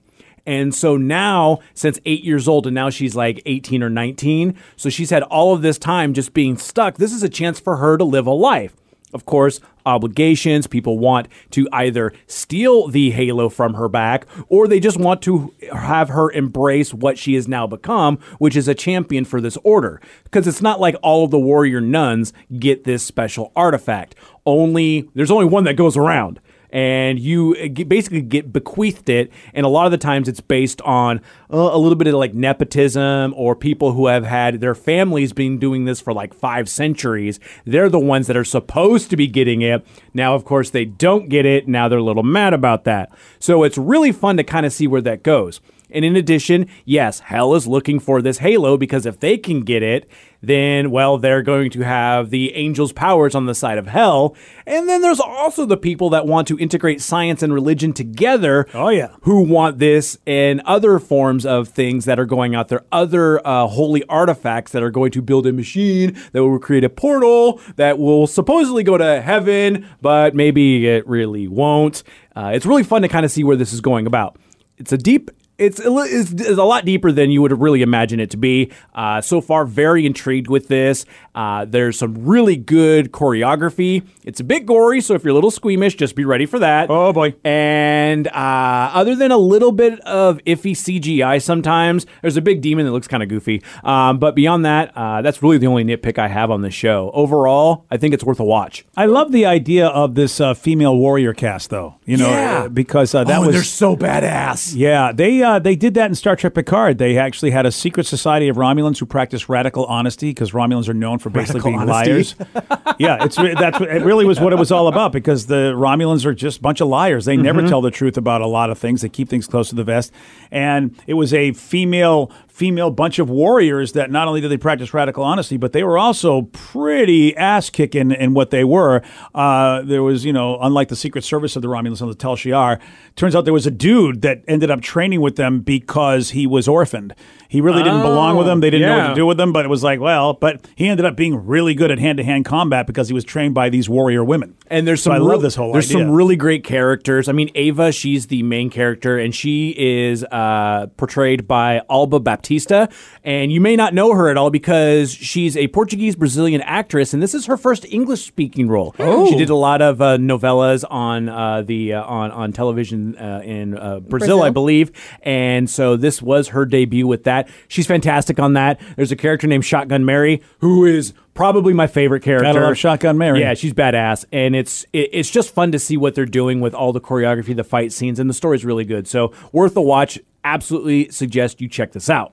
And 0.48 0.74
so 0.74 0.96
now, 0.96 1.60
since 1.74 2.00
eight 2.06 2.24
years 2.24 2.48
old, 2.48 2.66
and 2.66 2.74
now 2.74 2.90
she's 2.90 3.18
like 3.18 3.42
18 3.46 3.84
or 3.84 3.90
19, 3.90 4.58
so 4.78 4.90
she's 4.90 5.10
had 5.10 5.22
all 5.24 5.54
of 5.54 5.62
this 5.62 5.78
time 5.78 6.14
just 6.14 6.34
being 6.34 6.58
stuck. 6.58 6.96
This 6.96 7.12
is 7.12 7.22
a 7.22 7.30
chance 7.30 7.60
for 7.60 7.76
her 7.76 7.98
to 7.98 8.06
live 8.06 8.26
a 8.26 8.32
life. 8.32 8.74
Of 9.14 9.26
course, 9.26 9.60
obligations. 9.86 10.68
People 10.68 11.00
want 11.00 11.28
to 11.52 11.68
either 11.74 12.14
steal 12.28 12.88
the 12.88 13.12
halo 13.12 13.50
from 13.50 13.74
her 13.74 13.90
back 13.90 14.26
or 14.48 14.68
they 14.68 14.80
just 14.80 14.98
want 14.98 15.22
to 15.24 15.54
have 15.74 16.10
her 16.10 16.32
embrace 16.32 16.94
what 16.94 17.18
she 17.18 17.34
has 17.36 17.48
now 17.48 17.68
become, 17.68 18.18
which 18.38 18.56
is 18.56 18.68
a 18.68 18.76
champion 18.76 19.26
for 19.26 19.42
this 19.42 19.58
order. 19.64 20.02
Because 20.24 20.48
it's 20.48 20.62
not 20.62 20.80
like 20.80 20.96
all 21.02 21.26
of 21.26 21.32
the 21.32 21.40
warrior 21.40 21.82
nuns 21.82 22.32
get 22.58 22.86
this 22.86 23.04
special 23.04 23.52
artifact. 23.56 24.16
Only, 24.46 25.10
there's 25.14 25.32
only 25.32 25.46
one 25.46 25.66
that 25.66 25.76
goes 25.76 25.98
around 25.98 26.40
and 26.70 27.20
you 27.20 27.56
uh, 27.56 27.84
basically 27.84 28.22
get 28.22 28.52
bequeathed 28.52 29.10
it. 29.10 29.32
And 29.54 29.66
a 29.66 29.70
lot 29.70 29.86
of 29.86 29.92
the 29.92 29.98
times 29.98 30.28
it's 30.28 30.42
based 30.42 30.82
on 30.82 31.20
uh, 31.52 31.58
a 31.58 31.78
little 31.78 31.96
bit 31.96 32.08
of 32.08 32.14
like 32.16 32.34
nepotism 32.34 33.34
or 33.36 33.56
people 33.56 33.94
who 33.94 34.08
have 34.08 34.26
had 34.26 34.62
their 34.62 34.76
families 34.76 35.34
been 35.34 35.60
doing 35.60 35.86
this 35.86 36.02
for 36.02 36.14
like 36.14 36.34
five 36.34 36.70
centuries. 36.70 37.40
They're 37.66 37.90
the 37.90 38.00
ones 38.00 38.28
that 38.28 38.38
are 38.38 38.44
supposed 38.44 39.10
to 39.10 39.18
be 39.18 39.28
getting 39.28 39.62
it. 39.62 39.86
Now, 40.14 40.36
of 40.36 40.46
course, 40.46 40.70
they 40.70 40.86
don't 40.86 41.30
get 41.30 41.46
it. 41.46 41.68
Now 41.68 41.88
they're 41.88 42.00
a 42.00 42.04
little 42.04 42.24
mad 42.24 42.54
about 42.54 42.84
that. 42.86 43.12
So 43.40 43.64
it's 43.64 43.78
really 43.78 44.12
fun 44.12 44.38
to 44.38 44.44
kind 44.44 44.66
of 44.66 44.74
see 44.74 44.88
where 44.88 45.02
that 45.02 45.24
goes. 45.24 45.62
And 45.90 46.04
in 46.04 46.16
addition, 46.16 46.68
yes, 46.86 47.22
Hell 47.22 47.56
is 47.56 47.68
looking 47.68 48.00
for 48.00 48.22
this 48.22 48.40
halo 48.40 48.78
because 48.78 49.06
if 49.06 49.20
they 49.20 49.38
can 49.38 49.62
get 49.62 49.84
it, 49.84 50.10
then, 50.42 50.92
well, 50.92 51.18
they're 51.18 51.42
going 51.42 51.72
to 51.72 51.82
have 51.82 52.30
the 52.30 52.54
angel's 52.54 52.92
powers 52.92 53.34
on 53.34 53.46
the 53.46 53.56
side 53.56 53.78
of 53.78 53.88
Hell. 53.88 54.36
And 54.66 54.88
then 54.88 55.02
there's 55.02 55.20
also 55.20 55.66
the 55.66 55.78
people 55.78 56.10
that 56.12 56.28
want 56.28 56.48
to 56.50 56.60
integrate 56.60 57.02
science 57.02 57.42
and 57.42 57.54
religion 57.54 57.94
together. 57.94 58.68
Oh, 58.74 58.90
yeah. 58.90 59.16
Who 59.22 59.42
want 59.42 59.80
this 59.80 60.18
and 60.28 60.62
other 60.62 61.00
forms 61.00 61.46
of 61.46 61.70
things 61.70 62.06
that 62.06 62.20
are 62.20 62.26
going 62.26 62.54
out 62.54 62.68
there, 62.68 62.86
other 62.92 63.46
uh, 63.48 63.68
holy 63.68 64.04
artifacts 64.06 64.72
that 64.74 64.84
are 64.84 64.92
going 64.92 65.12
to 65.12 65.22
build 65.22 65.48
a 65.48 65.54
machine 65.54 66.18
that 66.34 66.44
will 66.44 66.60
create 66.60 66.84
a 66.84 66.90
portal 66.90 67.60
that 67.78 67.98
will 67.98 68.28
supposedly 68.28 68.84
go 68.84 68.98
to 68.98 69.22
heaven, 69.22 69.88
but 70.02 70.36
maybe 70.36 70.88
it 70.88 71.08
really 71.08 71.48
won't. 71.48 72.04
Uh, 72.36 72.52
it's 72.54 72.66
really 72.66 72.84
fun 72.84 73.02
to 73.02 73.08
kind 73.08 73.26
of 73.26 73.32
see 73.32 73.44
where 73.44 73.56
this 73.56 73.74
is 73.74 73.82
going 73.82 74.06
about. 74.06 74.38
It's 74.78 74.92
a 74.92 74.98
deep 74.98 75.32
it's 75.58 75.80
a, 75.80 75.92
it's, 76.06 76.32
it's 76.32 76.58
a 76.60 76.64
lot 76.64 76.86
deeper 76.86 77.12
than 77.12 77.32
you 77.32 77.42
would 77.42 77.60
really 77.60 77.82
imagine 77.82 78.20
it 78.20 78.30
to 78.32 78.38
be. 78.38 78.72
Uh, 78.94 79.22
so 79.22 79.42
far, 79.42 79.66
very 79.66 80.06
intrigued 80.06 80.48
with 80.50 80.68
this. 80.68 81.06
Uh, 81.34 81.66
there's 81.66 81.98
some 81.98 82.26
really 82.26 82.56
good 82.56 83.12
choreography. 83.12 84.06
It's 84.24 84.40
a 84.40 84.44
bit 84.44 84.66
gory, 84.66 85.02
so 85.02 85.14
if 85.14 85.24
you're 85.24 85.32
a 85.32 85.36
little 85.36 85.52
squeamish, 85.52 85.96
just 85.96 86.16
be 86.16 86.26
ready 86.26 86.46
for 86.46 86.60
that. 86.60 86.90
Oh, 86.90 87.14
boy. 87.14 87.36
And 87.44 88.28
uh, 88.28 88.92
other 88.94 89.16
than 89.16 89.32
a 89.32 89.38
little 89.38 89.72
bit 89.72 90.00
of 90.02 90.38
iffy 90.46 90.72
CGI 90.74 91.42
sometimes, 91.42 92.06
there's 92.22 92.38
a 92.38 92.42
big 92.42 92.62
demon 92.62 92.86
that 92.86 92.92
looks 92.92 93.08
kind 93.08 93.24
of 93.24 93.30
goofy. 93.30 93.64
Um, 93.84 94.20
but 94.20 94.36
beyond 94.36 94.66
that, 94.66 94.92
uh, 94.96 95.22
that's 95.22 95.42
really 95.42 95.58
the 95.58 95.68
only 95.68 95.84
nitpick 95.84 96.18
I 96.20 96.28
have 96.28 96.52
on 96.52 96.62
the 96.62 96.72
show. 96.72 97.12
Overall, 97.14 97.86
I 97.90 97.98
think 97.98 98.14
it's 98.14 98.24
worth 98.24 98.40
a 98.40 98.44
watch. 98.46 98.86
I 98.96 99.06
love 99.06 99.32
the 99.32 99.46
idea 99.46 99.88
of 99.88 100.16
this 100.16 100.40
uh, 100.42 100.54
female 100.54 100.96
warrior 100.98 101.34
cast, 101.34 101.70
though. 101.70 101.96
You 102.06 102.18
know, 102.18 102.30
Yeah. 102.30 102.68
because 102.68 103.14
uh, 103.16 103.24
that 103.24 103.40
oh, 103.40 103.48
was 103.48 103.56
they're 103.56 103.64
so 103.64 103.96
badass. 103.96 104.74
Yeah, 104.76 105.12
they 105.12 105.44
uh, 105.48 105.60
they 105.60 105.78
did 105.78 105.94
that 105.94 106.08
in 106.08 106.16
Star 106.16 106.36
Trek 106.36 106.54
Picard. 106.54 106.98
They 106.98 107.18
actually 107.18 107.52
had 107.52 107.66
a 107.66 107.72
secret 107.72 108.06
society 108.06 108.50
of 108.50 108.58
Romulans 108.58 109.00
who 109.00 109.06
practiced 109.06 109.48
radical 109.48 109.86
honesty 109.86 110.32
because 110.32 110.52
Romulans 110.52 110.90
are 110.90 110.94
known 110.94 111.20
for 111.20 111.30
basically 111.30 111.72
Radical 111.72 111.86
being 111.86 111.88
liars. 111.88 112.36
yeah, 113.00 113.24
it's 113.24 113.38
that's 113.38 113.80
it 113.80 114.04
really 114.04 114.26
was 114.26 114.42
what 114.42 114.52
it 114.52 114.58
was 114.58 114.74
all 114.74 114.90
about 114.90 115.14
because 115.14 115.46
the 115.46 115.74
Romulans 115.74 116.26
are 116.26 116.34
just 116.34 116.58
a 116.58 116.62
bunch 116.62 116.82
of 116.82 116.90
liars. 116.90 117.24
They 117.24 117.38
never 117.38 117.66
tell 117.66 117.82
the 117.82 117.92
truth 117.92 118.18
about 118.18 118.42
a 118.42 118.48
lot 118.48 118.70
of 118.70 118.78
things. 118.78 119.02
They 119.02 119.10
keep 119.10 119.30
things 119.30 119.48
close 119.48 119.70
to 119.70 119.76
the 119.76 119.86
vest, 119.86 120.12
and 120.52 120.94
it 121.08 121.14
was 121.14 121.34
a 121.34 121.54
female 121.54 122.30
female 122.58 122.90
bunch 122.90 123.20
of 123.20 123.30
warriors 123.30 123.92
that 123.92 124.10
not 124.10 124.28
only 124.28 124.42
did 124.42 124.50
they 124.50 124.58
practice 124.58 124.92
radical 124.92 125.24
honesty, 125.24 125.58
but 125.58 125.74
they 125.74 125.84
were 125.84 125.96
also 125.96 126.42
pretty 126.42 127.38
ass 127.38 127.70
kicking 127.70 128.10
in 128.12 128.34
what 128.34 128.50
they 128.50 128.64
were. 128.64 129.04
Uh, 129.36 129.84
there 129.84 130.02
was, 130.02 130.26
you 130.26 130.34
know, 130.34 130.58
unlike 130.60 130.88
the 130.88 130.96
Secret 130.96 131.24
Service 131.24 131.56
of 131.56 131.62
the 131.62 131.68
Romulans 131.68 132.02
on 132.02 132.08
the 132.08 132.16
Tal 132.16 132.36
Shiar, 132.36 132.80
turns 133.16 133.36
out 133.36 133.46
there 133.46 133.54
was 133.54 133.68
a 133.68 133.72
dude 133.72 134.24
that 134.24 134.42
ended 134.48 134.72
up 134.72 134.82
training 134.82 135.22
with 135.22 135.36
them 135.36 135.60
because 135.60 136.32
he 136.32 136.48
was 136.48 136.68
orphaned. 136.68 137.14
He 137.48 137.62
really 137.62 137.84
didn't 137.84 138.02
belong 138.02 138.36
with 138.36 138.46
them. 138.48 138.60
They 138.60 138.70
didn't 138.72 138.88
know 138.90 138.98
what 138.98 139.08
to 139.10 139.16
do 139.16 139.26
with 139.26 139.40
him, 139.40 139.54
but 139.54 139.64
it 139.64 139.70
was 139.70 139.84
like, 139.84 140.00
well, 140.02 140.34
but 140.34 140.68
he 140.76 140.88
ended 140.90 141.06
up 141.06 141.16
being 141.16 141.46
really 141.46 141.76
good 141.76 141.92
at 141.92 142.00
hand 142.00 142.18
to 142.18 142.24
hand 142.24 142.44
combat 142.44 142.88
because 142.88 143.08
he 143.08 143.14
was 143.14 143.24
trained 143.24 143.54
by 143.54 143.70
these 143.70 143.88
warrior 143.88 144.24
women. 144.24 144.56
And 144.70 144.86
there's 144.86 145.02
So 145.02 145.12
some 145.12 145.22
I 145.22 145.26
love 145.26 145.42
this 145.42 145.56
whole 145.56 145.72
There's 145.72 145.90
idea. 145.92 146.04
some 146.06 146.12
really 146.12 146.36
great 146.36 146.64
characters. 146.66 147.30
I 147.30 147.32
mean, 147.32 147.50
Ava, 147.56 147.92
she's 147.94 148.28
the 148.28 148.44
main 148.44 148.70
character, 148.70 149.18
and 149.18 149.34
she 149.34 149.74
is 149.78 150.26
uh, 150.26 150.88
portrayed 150.98 151.48
by 151.48 151.82
Alba 151.90 152.20
Baptista. 152.48 152.90
And 153.24 153.52
you 153.52 153.60
may 153.60 153.76
not 153.76 153.94
know 153.94 154.14
her 154.14 154.30
at 154.30 154.38
all 154.38 154.50
because 154.50 155.12
she's 155.12 155.58
a 155.58 155.68
Portuguese 155.68 156.16
Brazilian 156.16 156.62
actress, 156.62 157.14
and 157.14 157.22
this 157.22 157.34
is 157.34 157.46
her 157.46 157.58
first 157.58 157.86
English 157.86 158.26
speaking 158.26 158.70
role. 158.70 158.96
Oh. 159.00 159.30
She 159.30 159.38
did 159.38 159.50
a 159.50 159.56
lot 159.56 159.82
of 159.82 160.02
uh, 160.02 160.18
novellas 160.18 160.86
on 160.90 161.28
uh, 161.28 161.62
the 161.62 161.94
uh, 161.94 162.04
on 162.04 162.32
on 162.32 162.54
television 162.54 163.18
uh, 163.18 163.42
in 163.44 163.78
uh, 163.78 164.00
Brazil, 164.00 164.10
Brazil. 164.10 164.44
I 164.44 164.50
believe. 164.50 164.92
And 165.24 165.70
so 165.70 165.98
this 165.98 166.22
was 166.22 166.50
her 166.50 166.66
debut 166.66 167.06
with 167.06 167.26
that. 167.26 167.50
She's 167.68 167.88
fantastic 167.88 168.40
on 168.40 168.54
that. 168.54 168.80
There's 168.96 169.12
a 169.12 169.18
character 169.18 169.48
named 169.48 169.66
Shotgun 169.66 170.06
Mary 170.06 170.42
who 170.60 170.86
is 170.86 171.14
probably 171.34 171.74
my 171.74 171.88
favorite 171.88 172.24
character. 172.24 172.74
Shotgun 172.76 173.18
Mary. 173.18 173.42
Yeah, 173.42 173.54
she's 173.56 173.74
badass, 173.74 174.26
and 174.32 174.56
it's 174.56 174.86
it, 174.94 175.10
it's 175.12 175.30
just 175.30 175.54
fun 175.54 175.72
to 175.74 175.80
see 175.80 175.98
what 175.98 176.16
they're 176.16 176.26
doing 176.26 176.62
with 176.62 176.74
all 176.74 176.94
the 176.94 177.02
choreography, 177.02 177.56
the 177.56 177.64
fight 177.66 177.92
scenes, 177.92 178.20
and 178.20 178.30
the 178.30 178.34
story's 178.34 178.64
really 178.64 178.86
good. 178.86 179.08
So 179.08 179.34
worth 179.52 179.76
a 179.76 179.82
watch. 179.82 180.20
Absolutely 180.44 181.10
suggest 181.10 181.60
you 181.60 181.68
check 181.68 181.92
this 181.92 182.10
out. 182.10 182.32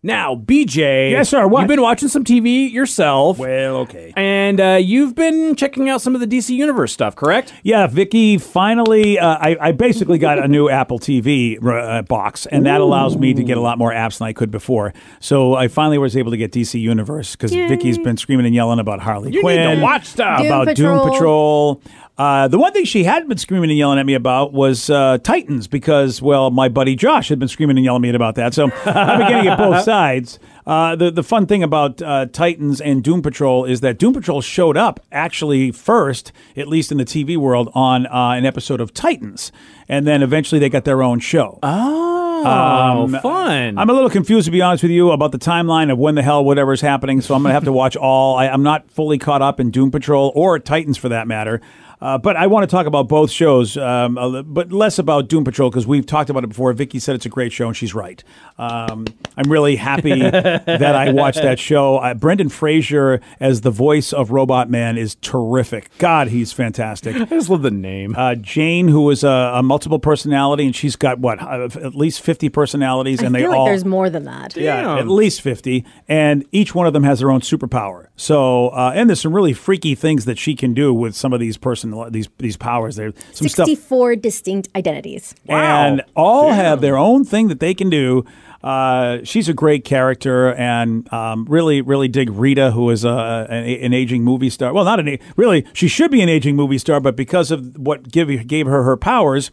Now, 0.00 0.36
BJ, 0.36 1.10
Yes, 1.10 1.28
sir, 1.28 1.48
what? 1.48 1.62
You've 1.62 1.68
been 1.68 1.82
watching 1.82 2.08
some 2.08 2.22
TV 2.22 2.70
yourself, 2.72 3.36
Well, 3.36 3.78
okay. 3.78 4.12
and 4.16 4.60
uh, 4.60 4.78
you've 4.80 5.16
been 5.16 5.56
checking 5.56 5.88
out 5.88 6.00
some 6.00 6.14
of 6.14 6.20
the 6.20 6.26
DC 6.26 6.50
Universe 6.54 6.92
stuff, 6.92 7.16
correct? 7.16 7.52
Yeah, 7.64 7.88
Vicky. 7.88 8.38
Finally, 8.38 9.18
uh, 9.18 9.26
I, 9.40 9.56
I 9.60 9.72
basically 9.72 10.18
got 10.18 10.38
a 10.38 10.46
new 10.46 10.68
Apple 10.70 11.00
TV 11.00 11.58
uh, 11.66 12.02
box, 12.02 12.46
and 12.46 12.64
that 12.66 12.80
allows 12.80 13.16
me 13.18 13.34
to 13.34 13.42
get 13.42 13.56
a 13.56 13.60
lot 13.60 13.76
more 13.76 13.92
apps 13.92 14.18
than 14.18 14.28
I 14.28 14.32
could 14.32 14.52
before. 14.52 14.94
So 15.18 15.54
I 15.54 15.66
finally 15.66 15.98
was 15.98 16.16
able 16.16 16.30
to 16.30 16.36
get 16.36 16.52
DC 16.52 16.80
Universe 16.80 17.34
because 17.34 17.50
Vicky's 17.50 17.98
been 17.98 18.16
screaming 18.16 18.46
and 18.46 18.54
yelling 18.54 18.78
about 18.78 19.00
Harley 19.00 19.32
You 19.32 19.40
Quinn, 19.40 19.68
need 19.68 19.74
to 19.76 19.82
watch 19.82 20.06
stuff. 20.06 20.38
Doom 20.38 20.46
about 20.46 20.66
Patrol. 20.68 21.02
Doom 21.04 21.12
Patrol. 21.12 21.82
Uh, 22.16 22.48
the 22.48 22.58
one 22.58 22.72
thing 22.72 22.84
she 22.84 23.04
hadn't 23.04 23.28
been 23.28 23.38
screaming 23.38 23.70
and 23.70 23.78
yelling 23.78 23.96
at 23.96 24.04
me 24.04 24.14
about 24.14 24.52
was 24.52 24.90
uh, 24.90 25.18
Titans 25.22 25.68
because, 25.68 26.20
well, 26.20 26.50
my 26.50 26.68
buddy 26.68 26.96
Josh 26.96 27.28
had 27.28 27.38
been 27.38 27.46
screaming 27.46 27.76
and 27.78 27.84
yelling 27.84 28.00
at 28.00 28.08
me 28.10 28.14
about 28.16 28.34
that. 28.34 28.54
So 28.54 28.64
I've 28.86 29.18
been 29.20 29.28
getting 29.28 29.52
it 29.52 29.56
both 29.56 29.84
sides. 29.88 30.38
Uh, 30.66 30.94
the 30.94 31.10
the 31.10 31.22
fun 31.22 31.46
thing 31.46 31.62
about 31.62 32.02
uh, 32.02 32.26
Titans 32.26 32.78
and 32.78 33.02
Doom 33.02 33.22
Patrol 33.22 33.64
is 33.64 33.80
that 33.80 33.98
Doom 33.98 34.12
Patrol 34.12 34.42
showed 34.42 34.76
up 34.76 35.00
actually 35.10 35.72
first, 35.72 36.30
at 36.58 36.68
least 36.68 36.92
in 36.92 36.98
the 36.98 37.06
TV 37.06 37.38
world, 37.38 37.70
on 37.72 38.06
uh, 38.06 38.32
an 38.32 38.44
episode 38.44 38.78
of 38.78 38.92
Titans, 38.92 39.50
and 39.88 40.06
then 40.06 40.22
eventually 40.22 40.58
they 40.58 40.68
got 40.68 40.84
their 40.84 41.02
own 41.02 41.20
show. 41.20 41.58
Oh, 41.62 43.08
fun! 43.22 43.78
I'm 43.78 43.88
a 43.88 43.92
little 43.94 44.10
confused, 44.10 44.44
to 44.44 44.50
be 44.50 44.60
honest 44.60 44.82
with 44.82 44.92
you, 44.92 45.10
about 45.10 45.32
the 45.32 45.38
timeline 45.38 45.90
of 45.90 45.96
when 45.96 46.16
the 46.16 46.22
hell 46.22 46.44
whatever's 46.44 46.82
happening. 46.82 47.22
So 47.22 47.34
I'm 47.34 47.40
going 47.40 47.48
to 47.50 47.54
have 47.54 47.64
to 47.64 47.72
watch 47.72 47.96
all. 47.96 48.36
I, 48.36 48.48
I'm 48.48 48.62
not 48.62 48.90
fully 48.90 49.16
caught 49.16 49.40
up 49.40 49.58
in 49.58 49.70
Doom 49.70 49.90
Patrol 49.90 50.32
or 50.34 50.58
Titans 50.58 50.98
for 50.98 51.08
that 51.08 51.26
matter. 51.26 51.62
Uh, 52.00 52.16
but 52.18 52.36
I 52.36 52.46
want 52.46 52.62
to 52.62 52.70
talk 52.70 52.86
about 52.86 53.08
both 53.08 53.30
shows, 53.30 53.76
um, 53.76 54.16
a 54.18 54.26
li- 54.26 54.42
but 54.42 54.72
less 54.72 54.98
about 54.98 55.28
Doom 55.28 55.44
Patrol 55.44 55.70
because 55.70 55.86
we've 55.86 56.06
talked 56.06 56.30
about 56.30 56.44
it 56.44 56.48
before. 56.48 56.72
Vicky 56.72 56.98
said 56.98 57.14
it's 57.16 57.26
a 57.26 57.28
great 57.28 57.52
show, 57.52 57.66
and 57.66 57.76
she's 57.76 57.94
right. 57.94 58.22
Um, 58.58 59.06
I'm 59.36 59.50
really 59.50 59.76
happy 59.76 60.18
that 60.30 60.80
I 60.94 61.10
watched 61.12 61.42
that 61.42 61.58
show. 61.58 61.96
Uh, 61.98 62.14
Brendan 62.14 62.48
Fraser 62.48 63.20
as 63.40 63.62
the 63.62 63.70
voice 63.70 64.12
of 64.12 64.30
Robot 64.30 64.70
Man 64.70 64.96
is 64.96 65.16
terrific. 65.16 65.90
God, 65.98 66.28
he's 66.28 66.52
fantastic. 66.52 67.16
I 67.16 67.24
just 67.24 67.48
love 67.50 67.62
the 67.62 67.70
name. 67.70 68.14
Uh, 68.16 68.34
Jane, 68.36 68.88
who 68.88 69.10
is 69.10 69.24
a, 69.24 69.52
a 69.54 69.62
multiple 69.62 69.98
personality, 69.98 70.66
and 70.66 70.76
she's 70.76 70.96
got 70.96 71.18
what 71.18 71.40
uh, 71.42 71.68
at 71.82 71.94
least 71.94 72.20
fifty 72.20 72.48
personalities, 72.48 73.22
I 73.22 73.26
and 73.26 73.34
they 73.34 73.46
like 73.46 73.56
all 73.56 73.66
there's 73.66 73.84
more 73.84 74.08
than 74.10 74.24
that. 74.24 74.56
yeah, 74.56 74.82
Damn. 74.82 74.98
at 74.98 75.08
least 75.08 75.40
50. 75.40 75.84
And 76.08 76.44
each 76.52 76.74
one 76.74 76.86
of 76.86 76.92
them 76.92 77.02
has 77.04 77.18
their 77.20 77.30
own 77.30 77.40
superpower. 77.40 78.06
So, 78.16 78.68
uh, 78.68 78.92
and 78.94 79.08
there's 79.08 79.20
some 79.20 79.34
really 79.34 79.52
freaky 79.52 79.94
things 79.94 80.24
that 80.26 80.38
she 80.38 80.54
can 80.54 80.74
do 80.74 80.92
with 80.94 81.14
some 81.14 81.32
of 81.32 81.40
these 81.40 81.56
personalities. 81.56 81.87
Person 81.90 81.98
a 81.98 82.02
lot- 82.04 82.12
these 82.12 82.28
these 82.38 82.56
powers. 82.56 82.96
There's 82.96 83.14
some 83.32 83.48
stuff 83.48 83.66
64 83.66 84.16
distinct 84.16 84.68
identities. 84.76 85.34
and 85.48 86.02
all 86.14 86.50
have 86.52 86.80
their 86.80 86.96
own 86.96 87.24
thing 87.24 87.48
that 87.48 87.60
they 87.60 87.74
can 87.74 87.90
do. 87.90 88.24
Uh, 88.62 89.18
she's 89.22 89.48
a 89.48 89.54
great 89.54 89.84
character, 89.84 90.52
and 90.54 91.10
um, 91.12 91.46
really, 91.48 91.80
really 91.80 92.08
dig 92.08 92.28
Rita, 92.30 92.72
who 92.72 92.90
is 92.90 93.04
a, 93.04 93.46
an, 93.48 93.64
an 93.64 93.94
aging 93.94 94.24
movie 94.24 94.50
star. 94.50 94.72
Well, 94.72 94.84
not 94.84 94.98
an 94.98 95.18
really, 95.36 95.64
she 95.72 95.86
should 95.86 96.10
be 96.10 96.22
an 96.22 96.28
aging 96.28 96.56
movie 96.56 96.78
star, 96.78 96.98
but 96.98 97.14
because 97.14 97.52
of 97.52 97.76
what 97.78 98.10
give, 98.10 98.48
gave 98.48 98.66
her 98.66 98.82
her 98.82 98.96
powers. 98.96 99.52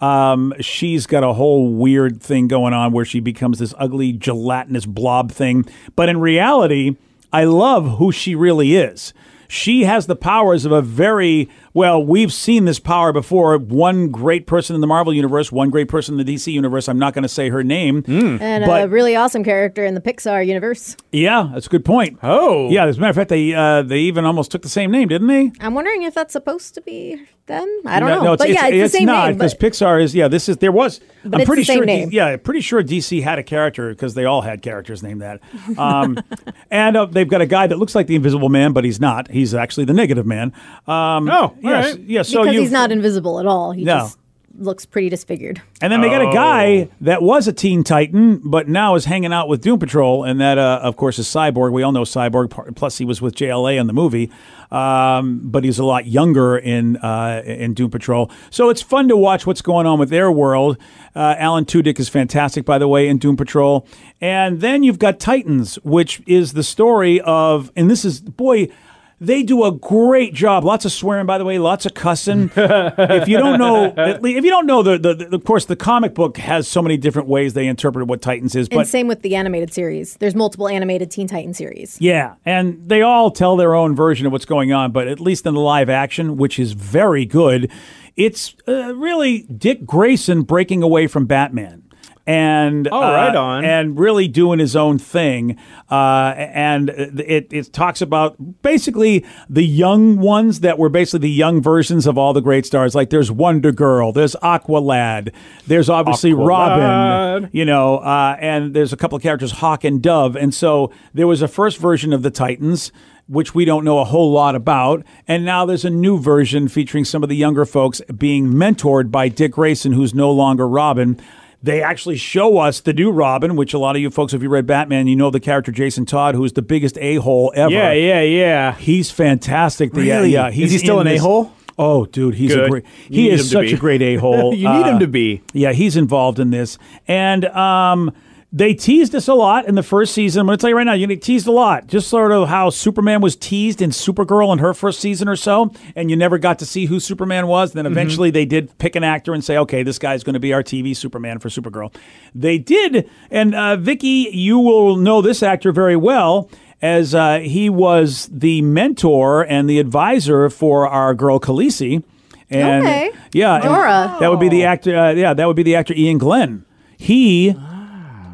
Um, 0.00 0.52
she's 0.60 1.06
got 1.06 1.22
a 1.24 1.32
whole 1.32 1.72
weird 1.72 2.22
thing 2.22 2.48
going 2.48 2.74
on 2.74 2.92
where 2.92 3.04
she 3.06 3.20
becomes 3.20 3.58
this 3.58 3.72
ugly 3.78 4.12
gelatinous 4.12 4.84
blob 4.84 5.32
thing. 5.32 5.64
But 5.94 6.08
in 6.10 6.18
reality, 6.20 6.96
I 7.32 7.44
love 7.44 7.96
who 7.96 8.12
she 8.12 8.34
really 8.34 8.76
is. 8.76 9.14
She 9.48 9.84
has 9.84 10.06
the 10.06 10.16
powers 10.16 10.64
of 10.64 10.72
a 10.72 10.82
very 10.82 11.48
well. 11.74 12.02
We've 12.02 12.32
seen 12.32 12.64
this 12.64 12.78
power 12.78 13.12
before. 13.12 13.58
One 13.58 14.08
great 14.08 14.46
person 14.46 14.74
in 14.74 14.80
the 14.80 14.86
Marvel 14.86 15.12
universe, 15.12 15.52
one 15.52 15.70
great 15.70 15.88
person 15.88 16.18
in 16.18 16.26
the 16.26 16.34
DC 16.34 16.52
universe. 16.52 16.88
I'm 16.88 16.98
not 16.98 17.14
going 17.14 17.22
to 17.22 17.28
say 17.28 17.48
her 17.48 17.62
name. 17.62 18.04
And 18.06 18.64
a 18.64 18.88
really 18.88 19.16
awesome 19.16 19.44
character 19.44 19.84
in 19.84 19.94
the 19.94 20.00
Pixar 20.00 20.46
universe. 20.46 20.96
Yeah, 21.12 21.50
that's 21.52 21.66
a 21.66 21.70
good 21.70 21.84
point. 21.84 22.18
Oh. 22.22 22.70
yeah. 22.70 22.86
As 22.86 22.98
a 22.98 23.00
matter 23.00 23.10
of 23.10 23.16
fact, 23.16 23.30
they 23.30 23.54
uh, 23.54 23.82
they 23.82 24.00
even 24.00 24.24
almost 24.24 24.50
took 24.50 24.62
the 24.62 24.68
same 24.68 24.90
name, 24.90 25.08
didn't 25.08 25.28
they? 25.28 25.52
I'm 25.60 25.74
wondering 25.74 26.02
if 26.02 26.14
that's 26.14 26.32
supposed 26.32 26.74
to 26.74 26.80
be 26.80 27.26
them. 27.46 27.80
I 27.84 28.00
don't 28.00 28.08
no, 28.08 28.16
know. 28.16 28.22
No, 28.24 28.32
it's, 28.34 28.42
but 28.42 28.50
yeah, 28.50 28.66
it's, 28.66 28.92
the 28.92 28.98
same 28.98 29.06
not 29.06 29.28
name. 29.28 29.38
because 29.38 29.54
Pixar 29.54 30.02
is. 30.02 30.14
Yeah, 30.14 30.28
this 30.28 30.48
is 30.48 30.58
there 30.58 30.72
was. 30.72 31.00
But 31.24 31.34
I'm 31.34 31.40
it's 31.40 31.48
pretty 31.48 31.62
the 31.62 31.66
same 31.66 31.78
sure. 31.78 31.86
name. 31.86 32.10
yeah, 32.12 32.36
pretty 32.36 32.60
sure 32.60 32.82
DC 32.82 33.22
had 33.22 33.38
a 33.38 33.42
character 33.42 33.90
because 33.90 34.14
they 34.14 34.24
all 34.24 34.42
had 34.42 34.62
characters 34.62 35.02
named 35.02 35.22
that. 35.22 35.40
Um, 35.78 36.18
and 36.70 36.96
uh, 36.96 37.06
they've 37.06 37.28
got 37.28 37.40
a 37.40 37.46
guy 37.46 37.66
that 37.66 37.78
looks 37.78 37.94
like 37.94 38.06
the 38.06 38.16
Invisible 38.16 38.48
Man, 38.48 38.72
but 38.72 38.84
he's 38.84 39.00
not. 39.00 39.30
He's 39.36 39.54
actually 39.54 39.84
the 39.84 39.92
Negative 39.94 40.26
Man. 40.26 40.52
Um, 40.86 41.28
Oh, 41.30 41.54
yes, 41.60 41.94
right. 41.94 42.00
yeah. 42.06 42.22
So 42.22 42.42
because 42.44 42.58
he's 42.58 42.72
not 42.72 42.90
invisible 42.90 43.38
at 43.40 43.46
all. 43.46 43.72
He 43.72 43.84
No. 43.84 43.98
just 44.00 44.18
looks 44.58 44.86
pretty 44.86 45.10
disfigured. 45.10 45.60
And 45.82 45.92
then 45.92 46.00
they 46.00 46.08
got 46.08 46.22
a 46.22 46.28
Oh. 46.28 46.32
guy 46.32 46.88
that 47.02 47.20
was 47.20 47.46
a 47.46 47.52
Teen 47.52 47.84
Titan, 47.84 48.40
but 48.42 48.68
now 48.68 48.94
is 48.94 49.04
hanging 49.04 49.30
out 49.32 49.48
with 49.48 49.60
Doom 49.60 49.78
Patrol, 49.78 50.24
and 50.24 50.40
that, 50.40 50.56
uh, 50.56 50.80
of 50.82 50.96
course, 50.96 51.18
is 51.18 51.26
Cyborg. 51.26 51.72
We 51.72 51.82
all 51.82 51.92
know 51.92 52.04
Cyborg. 52.04 52.74
Plus, 52.74 52.96
he 52.96 53.04
was 53.04 53.20
with 53.20 53.34
JLA 53.34 53.76
in 53.76 53.86
the 53.86 53.92
movie, 53.92 54.30
um, 54.70 55.40
but 55.44 55.62
he's 55.64 55.78
a 55.78 55.84
lot 55.84 56.06
younger 56.06 56.56
in 56.56 56.96
uh, 56.98 57.42
in 57.44 57.74
Doom 57.74 57.90
Patrol. 57.90 58.30
So 58.50 58.70
it's 58.70 58.80
fun 58.82 59.08
to 59.08 59.16
watch 59.16 59.46
what's 59.46 59.60
going 59.62 59.86
on 59.86 59.98
with 59.98 60.08
their 60.08 60.30
world. 60.32 60.78
Uh, 61.14 61.34
Alan 61.38 61.66
Tudyk 61.66 61.98
is 62.00 62.08
fantastic, 62.08 62.64
by 62.64 62.78
the 62.78 62.88
way, 62.88 63.08
in 63.08 63.18
Doom 63.18 63.36
Patrol. 63.36 63.86
And 64.20 64.60
then 64.60 64.82
you've 64.82 64.98
got 64.98 65.20
Titans, 65.20 65.76
which 65.84 66.22
is 66.26 66.54
the 66.54 66.62
story 66.62 67.20
of, 67.20 67.70
and 67.76 67.90
this 67.90 68.04
is 68.06 68.20
boy. 68.20 68.68
They 69.18 69.42
do 69.42 69.64
a 69.64 69.72
great 69.72 70.34
job. 70.34 70.62
Lots 70.62 70.84
of 70.84 70.92
swearing, 70.92 71.24
by 71.24 71.38
the 71.38 71.44
way. 71.44 71.58
Lots 71.58 71.86
of 71.86 71.94
cussing. 71.94 72.50
if 72.56 73.28
you 73.28 73.38
don't 73.38 73.58
know, 73.58 73.86
at 73.96 74.22
least, 74.22 74.36
if 74.38 74.44
you 74.44 74.50
don't 74.50 74.66
know, 74.66 74.82
the, 74.82 74.98
the, 74.98 75.14
the 75.14 75.34
of 75.34 75.44
course 75.44 75.64
the 75.64 75.76
comic 75.76 76.14
book 76.14 76.36
has 76.36 76.68
so 76.68 76.82
many 76.82 76.98
different 76.98 77.26
ways 77.26 77.54
they 77.54 77.66
interpret 77.66 78.06
what 78.06 78.20
Titans 78.20 78.54
is. 78.54 78.68
And 78.68 78.76
But 78.76 78.88
same 78.88 79.08
with 79.08 79.22
the 79.22 79.34
animated 79.34 79.72
series. 79.72 80.16
There's 80.18 80.34
multiple 80.34 80.68
animated 80.68 81.10
Teen 81.10 81.28
Titan 81.28 81.54
series. 81.54 81.96
yeah, 82.00 82.34
and 82.44 82.86
they 82.86 83.00
all 83.00 83.30
tell 83.30 83.56
their 83.56 83.74
own 83.74 83.96
version 83.96 84.26
of 84.26 84.32
what's 84.32 84.44
going 84.44 84.72
on. 84.72 84.92
But 84.92 85.08
at 85.08 85.18
least 85.18 85.46
in 85.46 85.54
the 85.54 85.60
live 85.60 85.88
action, 85.88 86.36
which 86.36 86.58
is 86.58 86.72
very 86.72 87.24
good, 87.24 87.70
it's 88.16 88.54
uh, 88.68 88.94
really 88.94 89.42
Dick 89.44 89.86
Grayson 89.86 90.42
breaking 90.42 90.82
away 90.82 91.06
from 91.06 91.24
Batman. 91.24 91.84
And 92.28 92.88
Oh, 92.90 93.00
uh, 93.02 93.12
right 93.12 93.36
on. 93.36 93.64
and 93.64 93.96
really 93.96 94.26
doing 94.26 94.58
his 94.58 94.74
own 94.74 94.98
thing, 94.98 95.56
uh, 95.88 96.34
and 96.36 96.88
it, 96.90 97.46
it 97.52 97.72
talks 97.72 98.02
about 98.02 98.62
basically 98.62 99.24
the 99.48 99.62
young 99.64 100.16
ones 100.16 100.58
that 100.60 100.76
were 100.76 100.88
basically 100.88 101.20
the 101.28 101.30
young 101.30 101.62
versions 101.62 102.04
of 102.04 102.18
all 102.18 102.32
the 102.32 102.40
great 102.40 102.66
stars. 102.66 102.96
Like 102.96 103.10
there's 103.10 103.30
Wonder 103.30 103.70
Girl, 103.70 104.10
there's 104.10 104.34
Aqualad, 104.42 105.32
there's 105.68 105.88
obviously 105.88 106.32
Robin, 106.34 107.48
you 107.52 107.64
know, 107.64 107.98
uh, 107.98 108.36
and 108.40 108.74
there's 108.74 108.92
a 108.92 108.96
couple 108.96 109.14
of 109.14 109.22
characters, 109.22 109.52
Hawk 109.52 109.84
and 109.84 110.02
Dove. 110.02 110.34
And 110.34 110.52
so 110.52 110.90
there 111.14 111.28
was 111.28 111.42
a 111.42 111.48
first 111.48 111.78
version 111.78 112.12
of 112.12 112.22
the 112.22 112.30
Titans, 112.32 112.90
which 113.28 113.54
we 113.54 113.64
don't 113.64 113.84
know 113.84 114.00
a 114.00 114.04
whole 114.04 114.32
lot 114.32 114.56
about. 114.56 115.04
And 115.28 115.44
now 115.44 115.64
there's 115.64 115.84
a 115.84 115.90
new 115.90 116.18
version 116.18 116.66
featuring 116.66 117.04
some 117.04 117.22
of 117.22 117.28
the 117.28 117.36
younger 117.36 117.64
folks 117.64 118.00
being 118.16 118.48
mentored 118.48 119.12
by 119.12 119.28
Dick 119.28 119.52
Grayson, 119.52 119.92
who's 119.92 120.12
no 120.12 120.32
longer 120.32 120.66
Robin. 120.68 121.20
They 121.62 121.82
actually 121.82 122.16
show 122.16 122.58
us 122.58 122.80
the 122.80 122.92
new 122.92 123.10
Robin, 123.10 123.56
which 123.56 123.74
a 123.74 123.78
lot 123.78 123.96
of 123.96 124.02
you 124.02 124.10
folks, 124.10 124.32
if 124.34 124.42
you 124.42 124.48
read 124.48 124.66
Batman, 124.66 125.06
you 125.08 125.16
know 125.16 125.30
the 125.30 125.40
character 125.40 125.72
Jason 125.72 126.06
Todd, 126.06 126.34
who's 126.34 126.52
the 126.52 126.62
biggest 126.62 126.96
a 126.98 127.16
hole 127.16 127.52
ever. 127.56 127.72
Yeah, 127.72 127.92
yeah, 127.92 128.20
yeah. 128.20 128.74
He's 128.76 129.10
fantastic. 129.10 129.92
The, 129.92 130.02
Really? 130.02 130.30
yeah, 130.30 130.48
Is 130.48 130.54
he's 130.54 130.72
he 130.72 130.78
still 130.78 131.00
an 131.00 131.06
a-hole? 131.08 131.52
Oh, 131.78 132.06
dude, 132.06 132.34
he's 132.36 132.54
a 132.54 132.68
great. 132.68 132.84
You 133.08 133.22
He 133.22 133.30
is 133.30 133.50
such 133.50 133.66
be. 133.66 133.72
a 133.74 133.76
great 133.76 134.00
a 134.02 134.16
hole. 134.16 134.54
You 134.56 134.68
need 134.72 134.86
him 134.86 134.98
to 135.00 135.06
be. 135.06 135.42
Yeah, 135.52 135.72
he's 135.72 135.96
involved 135.96 136.38
in 136.38 136.50
this, 136.50 136.78
and 137.08 137.44
um, 137.46 138.12
they 138.52 138.72
teased 138.74 139.14
us 139.14 139.28
a 139.28 139.34
lot 139.34 139.66
in 139.66 139.74
the 139.74 139.82
first 139.82 140.14
season. 140.14 140.40
I'm 140.40 140.46
going 140.46 140.56
to 140.56 140.60
tell 140.60 140.70
you 140.70 140.76
right 140.76 140.84
now, 140.84 140.92
you 140.94 141.06
get 141.06 141.20
teased 141.20 141.46
a 141.46 141.50
lot. 141.52 141.88
Just 141.88 142.08
sort 142.08 142.32
of 142.32 142.48
how 142.48 142.70
Superman 142.70 143.20
was 143.20 143.36
teased 143.36 143.82
in 143.82 143.90
Supergirl 143.90 144.52
in 144.52 144.60
her 144.60 144.72
first 144.72 145.00
season 145.00 145.28
or 145.28 145.36
so, 145.36 145.72
and 145.94 146.10
you 146.10 146.16
never 146.16 146.38
got 146.38 146.58
to 146.60 146.66
see 146.66 146.86
who 146.86 147.00
Superman 147.00 147.48
was. 147.48 147.72
Then 147.72 147.86
eventually 147.86 148.30
they 148.30 148.44
did 148.46 148.76
pick 148.78 148.96
an 148.96 149.04
actor 149.04 149.34
and 149.34 149.44
say, 149.44 149.58
okay, 149.58 149.82
this 149.82 149.98
guy's 149.98 150.22
going 150.24 150.34
to 150.34 150.40
be 150.40 150.52
our 150.52 150.62
TV 150.62 150.96
Superman 150.96 151.38
for 151.38 151.48
Supergirl. 151.48 151.94
They 152.34 152.56
did, 152.58 153.10
and 153.30 153.54
uh, 153.54 153.76
Vicky, 153.76 154.30
you 154.32 154.58
will 154.58 154.96
know 154.96 155.20
this 155.20 155.42
actor 155.42 155.72
very 155.72 155.96
well. 155.96 156.48
As 156.82 157.14
uh, 157.14 157.38
he 157.38 157.70
was 157.70 158.28
the 158.30 158.60
mentor 158.62 159.42
and 159.42 159.68
the 159.68 159.78
advisor 159.80 160.50
for 160.50 160.86
our 160.86 161.14
girl 161.14 161.40
Khaleesi, 161.40 162.04
and 162.50 162.84
Okay. 162.84 163.10
yeah, 163.32 163.54
and 163.56 163.64
Jorah. 163.64 164.20
that 164.20 164.30
would 164.30 164.38
be 164.40 164.50
the 164.50 164.64
actor. 164.64 164.94
Uh, 164.96 165.10
yeah, 165.12 165.32
that 165.34 165.46
would 165.46 165.56
be 165.56 165.62
the 165.62 165.74
actor 165.74 165.94
Iain 165.94 166.18
Glen. 166.18 166.64
He 166.98 167.56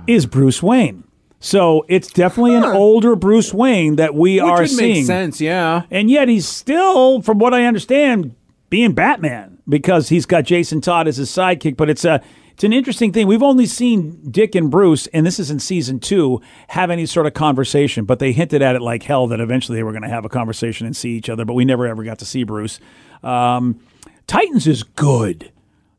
is 0.06 0.26
Bruce 0.26 0.62
Wayne. 0.62 1.04
So 1.40 1.84
it's 1.88 2.12
definitely 2.12 2.54
an 2.54 2.62
older 2.64 3.16
Bruce 3.16 3.52
Wayne 3.52 3.96
that 3.96 4.14
we 4.14 4.34
Which 4.36 4.44
are 4.44 4.60
would 4.60 4.70
seeing. 4.70 4.94
make 4.98 5.06
sense, 5.06 5.40
yeah. 5.40 5.82
And 5.90 6.08
yet 6.08 6.28
he's 6.28 6.46
still, 6.46 7.20
from 7.20 7.38
what 7.40 7.52
I 7.52 7.64
understand, 7.64 8.36
being 8.70 8.92
Batman 8.92 9.58
because 9.68 10.08
he's 10.08 10.24
got 10.24 10.44
Jason 10.44 10.80
Todd 10.80 11.08
as 11.08 11.16
his 11.16 11.30
sidekick. 11.30 11.76
But 11.76 11.90
it's 11.90 12.04
a 12.04 12.22
it's 12.52 12.62
an 12.64 12.72
interesting 12.72 13.12
thing. 13.12 13.26
We've 13.26 13.42
only 13.42 13.66
seen 13.66 14.30
Dick 14.30 14.54
and 14.54 14.70
Bruce, 14.70 15.08
and 15.08 15.26
this 15.26 15.40
is 15.40 15.50
in 15.50 15.58
season 15.58 15.98
two, 15.98 16.40
have 16.68 16.90
any 16.90 17.06
sort 17.06 17.26
of 17.26 17.34
conversation. 17.34 18.04
But 18.04 18.18
they 18.20 18.30
hinted 18.32 18.62
at 18.62 18.76
it 18.76 18.82
like 18.82 19.02
hell 19.02 19.26
that 19.28 19.40
eventually 19.40 19.78
they 19.78 19.82
were 19.82 19.92
going 19.92 20.02
to 20.02 20.08
have 20.08 20.24
a 20.24 20.28
conversation 20.28 20.86
and 20.86 20.96
see 20.96 21.10
each 21.10 21.28
other. 21.28 21.44
But 21.44 21.54
we 21.54 21.64
never 21.64 21.86
ever 21.88 22.04
got 22.04 22.18
to 22.20 22.24
see 22.24 22.44
Bruce. 22.44 22.78
Um, 23.24 23.80
Titans 24.28 24.66
is 24.68 24.84
good. 24.84 25.50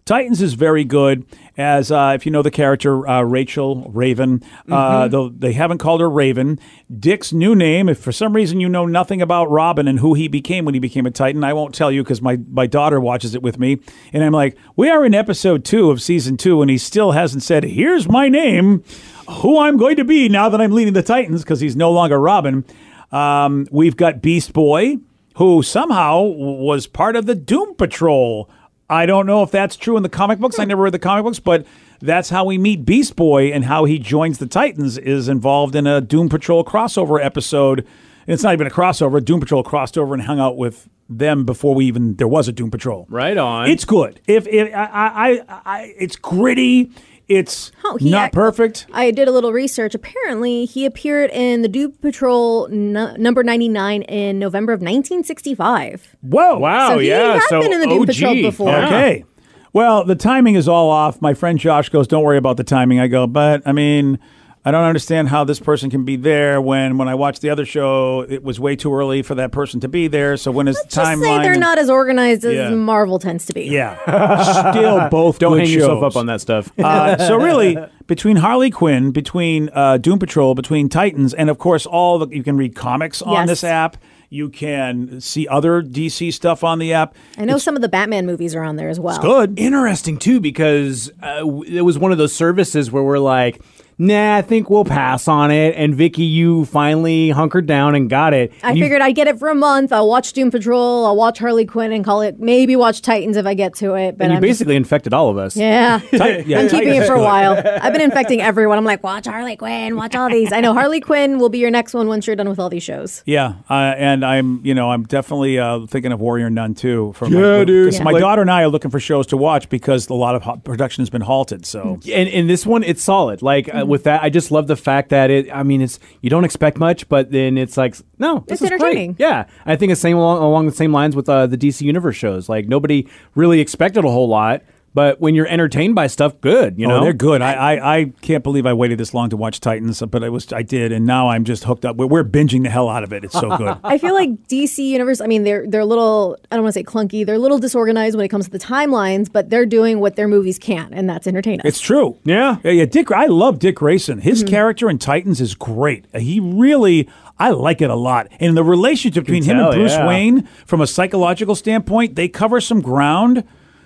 Titans 0.06 0.42
is 0.42 0.56
very 0.56 0.84
good. 0.84 1.26
As 1.56 1.92
uh, 1.92 2.14
if 2.16 2.26
you 2.26 2.32
know 2.32 2.42
the 2.42 2.52
character 2.52 3.08
uh, 3.08 3.22
Rachel 3.22 3.90
Raven, 3.94 4.42
uh, 4.70 5.08
though 5.08 5.30
they 5.30 5.54
haven't 5.54 5.78
called 5.78 6.02
her 6.02 6.10
Raven. 6.10 6.60
Dick's 7.00 7.32
new 7.32 7.56
name. 7.56 7.88
If 7.88 8.00
for 8.00 8.12
some 8.12 8.34
reason 8.34 8.60
you 8.60 8.68
know 8.68 8.86
nothing 8.86 9.22
about 9.22 9.52
Robin 9.52 9.88
and 9.88 10.00
who 10.00 10.14
he 10.14 10.28
became 10.28 10.66
when 10.66 10.74
he 10.74 10.80
became 10.80 11.06
a 11.06 11.12
Titan, 11.12 11.44
I 11.44 11.54
won't 11.54 11.76
tell 11.76 11.92
you 11.92 12.04
because 12.04 12.22
my 12.22 12.40
my 12.50 12.66
daughter 12.66 13.00
watches 13.00 13.36
it 13.36 13.44
with 13.44 13.60
me, 13.60 13.80
and 14.12 14.24
I'm 14.24 14.34
like, 14.34 14.58
we 14.76 14.90
are 14.90 15.06
in 15.06 15.14
episode 15.14 15.64
two 15.64 15.92
of 15.92 16.02
season 16.02 16.38
two, 16.38 16.62
and 16.62 16.72
he 16.72 16.78
still 16.78 17.12
hasn't 17.12 17.44
said, 17.44 17.64
"Here's 17.64 18.10
my 18.10 18.30
name, 18.30 18.84
who 19.30 19.60
I'm 19.60 19.78
going 19.78 19.98
to 19.98 20.06
be 20.06 20.28
now 20.28 20.50
that 20.50 20.60
I'm 20.60 20.72
leading 20.72 20.94
the 20.94 21.04
Titans," 21.04 21.44
because 21.44 21.60
he's 21.60 21.76
no 21.76 21.92
longer 21.92 22.20
Robin. 22.20 22.66
Um, 23.12 23.68
we've 23.72 23.96
got 23.96 24.24
Beast 24.24 24.54
Boy, 24.54 24.98
who 25.36 25.62
somehow 25.62 26.22
was 26.24 26.88
part 26.88 27.16
of 27.16 27.28
the 27.28 27.36
Doom 27.36 27.76
Patrol. 27.76 28.50
I 28.90 29.06
don't 29.06 29.26
know 29.26 29.44
if 29.44 29.52
that's 29.52 29.76
true 29.76 29.98
in 29.98 30.04
the 30.04 30.10
comic 30.10 30.40
books. 30.40 30.60
I 30.60 30.66
never 30.66 30.84
read 30.84 30.94
the 30.94 31.00
comic 31.00 31.24
books, 31.24 31.40
but 31.40 31.66
that's 32.02 32.30
how 32.30 32.46
we 32.46 32.58
meet 32.58 32.86
Beast 32.86 33.16
Boy 33.16 33.52
and 33.52 33.66
how 33.66 33.86
he 33.86 33.98
joins 33.98 34.38
the 34.38 34.46
Titans 34.46 34.98
is 34.98 35.30
involved 35.30 35.76
in 35.76 35.88
a 35.88 36.02
Doom 36.02 36.30
Patrol 36.30 36.64
crossover 36.64 37.24
episode. 37.24 37.80
And 37.80 38.34
it's 38.34 38.44
not 38.44 38.54
even 38.54 38.68
a 38.68 38.72
crossover. 38.72 39.24
Doom 39.24 39.40
Patrol 39.40 39.64
crossed 39.64 39.98
over 39.98 40.14
and 40.14 40.24
hung 40.24 40.40
out 40.40 40.58
with 40.58 40.90
them 41.10 41.46
before 41.46 41.76
we 41.76 41.86
even 41.86 42.16
there 42.16 42.28
was 42.28 42.48
a 42.48 42.52
Doom 42.52 42.72
Patrol. 42.72 43.06
Right 43.10 43.38
on. 43.38 43.70
It's 43.70 43.86
good. 43.86 44.20
If, 44.28 44.48
if 44.48 44.74
I, 44.74 44.84
I, 44.84 45.32
I, 45.32 45.62
I, 45.66 45.94
it's 45.98 46.16
gritty. 46.16 46.92
It's 47.30 47.72
Oh, 47.86 47.96
he 47.98 48.10
not 48.12 48.24
act- 48.26 48.34
perfect. 48.36 48.86
I 48.94 49.12
did 49.12 49.28
a 49.28 49.32
little 49.32 49.54
research. 49.54 49.96
Apparently, 49.96 50.66
he 50.66 50.86
appeared 50.86 51.30
in 51.32 51.62
the 51.62 51.68
Doom 51.70 51.94
Patrol 52.02 52.68
n- 52.72 53.16
number 53.18 53.44
99 53.44 54.02
in 54.04 54.40
November 54.40 54.74
of 54.74 54.82
1965. 54.82 56.16
Whoa! 56.22 56.58
wow, 56.60 56.90
so 56.90 57.00
he 57.00 57.10
yeah. 57.10 57.34
had 57.34 57.42
so 57.50 57.62
been 57.62 57.74
in 57.74 57.80
the 57.80 57.88
Doom 57.88 58.02
OG. 58.02 58.08
Patrol 58.08 58.34
before. 58.36 58.70
Yeah. 58.70 58.88
Okay. 58.88 59.26
Well, 59.72 60.04
the 60.04 60.16
timing 60.16 60.56
is 60.56 60.68
all 60.68 60.90
off. 60.90 61.22
My 61.22 61.34
friend 61.34 61.58
Josh 61.58 61.90
goes, 61.90 62.08
"Don't 62.08 62.24
worry 62.24 62.38
about 62.38 62.58
the 62.58 62.64
timing." 62.64 63.00
I 63.00 63.08
go, 63.08 63.26
"But 63.26 63.64
I 63.66 63.72
mean, 63.72 64.20
I 64.66 64.72
don't 64.72 64.86
understand 64.86 65.28
how 65.28 65.44
this 65.44 65.60
person 65.60 65.90
can 65.90 66.06
be 66.06 66.16
there 66.16 66.62
when 66.62 66.98
when 66.98 67.10
I 67.10 67.16
watched 67.16 67.42
the 67.42 67.50
other 67.50 67.66
show, 67.66 68.22
it 68.22 68.44
was 68.44 68.60
way 68.62 68.76
too 68.78 68.94
early 68.96 69.22
for 69.22 69.36
that 69.36 69.52
person 69.52 69.80
to 69.82 69.90
be 69.90 70.08
there. 70.08 70.38
So 70.38 70.52
when 70.52 70.68
is 70.70 70.78
the 70.78 70.88
Just 70.88 71.20
say 71.22 71.42
they're 71.42 71.52
and- 71.52 71.60
not 71.60 71.78
as 71.78 71.90
organized 71.90 72.46
as 72.46 72.54
Yeah. 72.54 72.70
Marvel 72.70 73.20
tends 73.20 73.46
to 73.48 73.54
be. 73.54 73.64
Yeah. 73.66 73.98
Still 74.72 75.10
both 75.10 75.40
Don't 75.40 75.54
good 75.58 75.68
hang 75.68 75.70
yourself 75.74 76.04
up 76.04 76.16
on 76.16 76.28
that 76.28 76.40
stuff. 76.40 76.72
Uh, 76.80 77.18
so 77.28 77.36
really, 77.36 77.78
between 78.08 78.38
Harley 78.38 78.70
Quinn, 78.72 79.12
between 79.12 79.70
uh, 79.74 79.98
Doom 79.98 80.18
Patrol, 80.20 80.56
between 80.56 80.88
Titans, 80.88 81.34
and 81.34 81.50
of 81.50 81.58
course 81.58 81.86
all 81.86 82.20
the 82.20 82.28
you 82.34 82.44
can 82.44 82.56
read 82.56 82.74
comics 82.76 83.22
on 83.22 83.34
Yes. 83.34 83.48
this 83.50 83.64
app. 83.66 83.98
You 84.30 84.50
can 84.50 85.22
see 85.22 85.48
other 85.48 85.84
DC 85.84 86.34
stuff 86.34 86.64
on 86.64 86.80
the 86.80 86.94
app. 86.94 87.16
I 87.38 87.46
know 87.46 87.60
some 87.60 87.76
of 87.76 87.84
the 87.84 87.88
Batman 87.90 88.26
movies 88.26 88.56
are 88.56 88.64
on 88.64 88.78
there 88.78 88.90
as 88.90 89.00
well. 89.00 89.22
Good. 89.22 89.60
Interesting 89.60 90.18
too, 90.18 90.40
because 90.40 91.12
uh, 91.22 91.46
it 91.68 91.82
was 91.84 92.00
one 92.00 92.12
of 92.12 92.18
those 92.18 92.34
services 92.36 92.90
where 92.92 93.04
we're 93.04 93.20
like, 93.20 93.62
"Nah, 93.98 94.38
I 94.38 94.42
think 94.42 94.70
we'll 94.70 94.86
pass 94.86 95.28
on 95.28 95.52
it." 95.52 95.76
And 95.78 95.96
Vicky, 95.96 96.24
you 96.24 96.66
finally 96.66 97.30
hunkered 97.30 97.66
down 97.66 97.96
and 97.96 98.10
got 98.10 98.34
it. 98.34 98.52
I 98.64 98.72
you- 98.74 98.84
figured 98.84 99.02
I'd 99.02 99.16
get 99.16 99.28
it 99.28 99.40
for 99.40 99.50
a 99.50 99.56
month. 99.56 99.92
I'll 99.94 100.08
watch 100.08 100.34
Doom 100.34 100.52
Patrol. 100.52 101.06
I'll 101.06 101.16
watch 101.16 101.40
Harley 101.40 101.66
Quinn 101.66 101.92
and 101.92 102.04
call 102.04 102.22
it. 102.22 102.40
Maybe 102.40 102.76
watch 102.76 103.02
Titans 103.02 103.38
if 103.38 103.46
I 103.46 103.54
get 103.54 103.76
to 103.76 103.94
it. 103.96 104.18
But 104.18 104.26
and 104.26 104.32
you 104.34 104.38
I'm 104.38 104.44
just- 104.44 104.50
basically 104.60 104.76
infected 104.76 105.14
all 105.14 105.30
of 105.30 105.38
us. 105.38 105.56
yeah. 105.56 106.00
Tit- 106.12 106.48
yeah, 106.48 106.60
I'm 106.60 106.70
keeping 106.70 106.88
Titans 106.88 107.06
it 107.06 107.08
for 107.08 107.14
a 107.16 107.22
while. 107.22 107.62
I've 107.82 107.94
been 107.94 108.02
infecting 108.02 108.42
everyone. 108.42 108.78
I'm 108.78 108.86
like, 108.86 109.04
watch 109.04 109.26
Harley 109.28 109.56
Quinn, 109.56 109.96
watch 109.96 110.16
all 110.16 110.30
these. 110.30 110.52
I 110.52 110.62
know 110.62 110.74
Harley 110.74 111.00
Quinn 111.00 111.40
will 111.40 111.50
be 111.50 111.60
your 111.60 111.72
next 111.72 111.94
one 111.94 112.08
once 112.08 112.28
you're 112.28 112.36
done 112.36 112.50
with 112.50 112.60
all 112.60 112.70
these 112.70 112.84
shows. 112.84 113.24
Yeah, 113.26 113.54
uh, 113.70 113.74
and 113.98 114.26
I'm 114.26 114.62
you 114.66 114.74
know 114.74 114.92
I'm 114.92 115.04
definitely 115.04 115.60
uh, 115.60 115.86
thinking 115.88 116.12
of 116.12 116.20
Warrior 116.20 116.50
Nun 116.50 116.74
too. 116.74 117.14
For 117.16 117.28
Yeah, 117.28 117.60
my, 117.60 117.64
dude. 117.66 117.86
because 117.92 118.02
My 118.02 118.12
Like- 118.12 118.22
daughter 118.22 118.42
and 118.42 118.52
I 118.52 118.64
are 118.64 118.68
looking 118.68 118.92
for 118.92 119.00
shows 119.00 119.28
to 119.28 119.38
watch 119.38 119.70
because 119.70 120.10
a 120.10 120.14
lot 120.14 120.36
of 120.36 120.42
ho- 120.44 120.58
production 120.58 121.02
has 121.02 121.10
been 121.10 121.22
halted. 121.22 121.66
So 121.66 122.00
And 122.12 122.28
in 122.30 122.48
this 122.48 122.66
one, 122.66 122.84
it's 122.84 123.02
solid. 123.04 123.42
Like 123.42 123.68
Mm-hmm. 123.68 123.83
Uh, 123.84 123.86
with 123.86 124.04
that, 124.04 124.24
I 124.24 124.30
just 124.30 124.52
love 124.52 124.68
the 124.68 124.76
fact 124.76 125.10
that 125.10 125.30
it. 125.30 125.52
I 125.54 125.64
mean, 125.64 125.82
it's 125.82 126.00
you 126.22 126.30
don't 126.30 126.46
expect 126.46 126.78
much, 126.78 127.08
but 127.10 127.32
then 127.32 127.58
it's 127.58 127.78
like, 127.78 127.96
no, 128.20 128.44
this 128.48 128.62
It's 128.62 128.72
is 128.72 128.80
great. 128.80 129.16
Yeah, 129.20 129.46
I 129.66 129.76
think 129.76 129.92
it's 129.92 130.02
same 130.02 130.18
along, 130.18 130.42
along 130.42 130.66
the 130.66 130.72
same 130.72 130.92
lines 130.92 131.16
with 131.16 131.30
uh, 131.30 131.48
the 131.48 131.58
DC 131.58 131.82
Universe 131.82 132.16
shows. 132.16 132.50
Like 132.50 132.68
nobody 132.68 133.08
really 133.36 133.60
expected 133.60 134.06
a 134.06 134.10
whole 134.10 134.28
lot, 134.28 134.64
but 134.94 135.20
when 135.20 135.36
you're 135.36 135.48
entertained 135.48 135.96
by 135.96 136.08
stuff, 136.08 136.40
good. 136.42 136.78
You 136.78 136.88
know, 136.88 137.00
oh, 137.00 137.04
they're 137.04 137.14
good. 137.14 137.42
I, 137.42 137.54
I 137.54 137.96
I 137.98 138.06
can't 138.22 138.44
believe 138.44 138.66
I 138.66 138.74
waited 138.74 138.98
this 139.00 139.14
long 139.14 139.30
to 139.32 139.38
watch 139.38 139.60
Titans, 139.60 140.02
but 140.02 140.24
I 140.24 140.30
was 140.30 140.52
I 140.54 140.62
did, 140.62 140.92
and 140.92 141.06
now 141.06 141.30
I'm 141.30 141.44
just 141.44 141.64
hooked 141.64 141.86
up. 141.86 141.96
We're, 141.96 142.08
we're 142.08 142.24
binging 142.24 142.64
the 142.64 142.70
hell 142.70 142.90
out 142.90 143.04
of 143.04 143.12
it. 143.14 143.24
It's 143.24 143.34
so 143.34 143.58
good. 143.58 143.78
I 143.84 143.98
feel 143.98 144.14
like 144.14 144.30
DC 144.48 144.78
Universe. 144.78 145.20
I 145.22 145.28
mean, 145.28 145.44
they're 145.44 145.66
they're 145.68 145.82
a 145.82 145.86
little. 145.86 146.38
I 146.52 146.56
don't 146.56 146.64
want 146.64 146.74
to 146.74 146.80
say 146.80 146.84
clunky. 146.84 147.26
They're 147.26 147.36
a 147.36 147.40
little 147.40 147.60
disorganized 147.60 148.16
when 148.16 148.26
it 148.26 148.30
comes 148.30 148.46
to 148.46 148.52
the 148.52 148.60
timelines, 148.60 149.32
but 149.32 149.50
they're 149.50 149.66
doing 149.66 150.00
what 150.00 150.16
their 150.16 150.28
movies 150.28 150.60
can, 150.60 150.94
and 150.94 151.10
that's 151.10 151.26
entertaining. 151.28 151.62
It's 151.66 151.80
true. 151.80 152.18
Yeah. 152.24 152.58
yeah, 152.64 152.72
yeah. 152.72 152.86
Dick, 152.86 153.12
I 153.12 153.26
love 153.26 153.60
Dick 153.60 153.76
Grayson. 153.76 154.20
His 154.20 154.44
Mm-hmm. 154.44 154.50
character 154.50 154.90
in 154.90 154.98
Titans 155.00 155.40
is 155.42 155.56
great. 155.56 156.06
He 156.16 156.40
really, 156.40 157.08
I 157.40 157.52
like 157.52 157.82
it 157.82 157.90
a 157.90 157.96
lot. 157.96 158.28
And 158.40 158.58
the 158.58 158.64
relationship 158.64 159.26
between 159.26 159.44
him 159.44 159.58
and 159.60 159.74
Bruce 159.74 159.94
yeah. 159.94 160.08
Wayne, 160.08 160.44
from 160.66 160.82
a 160.82 160.88
psychological 160.88 161.56
standpoint, 161.56 162.16
they 162.16 162.28
cover 162.28 162.60
some 162.60 162.82
ground. 162.82 163.44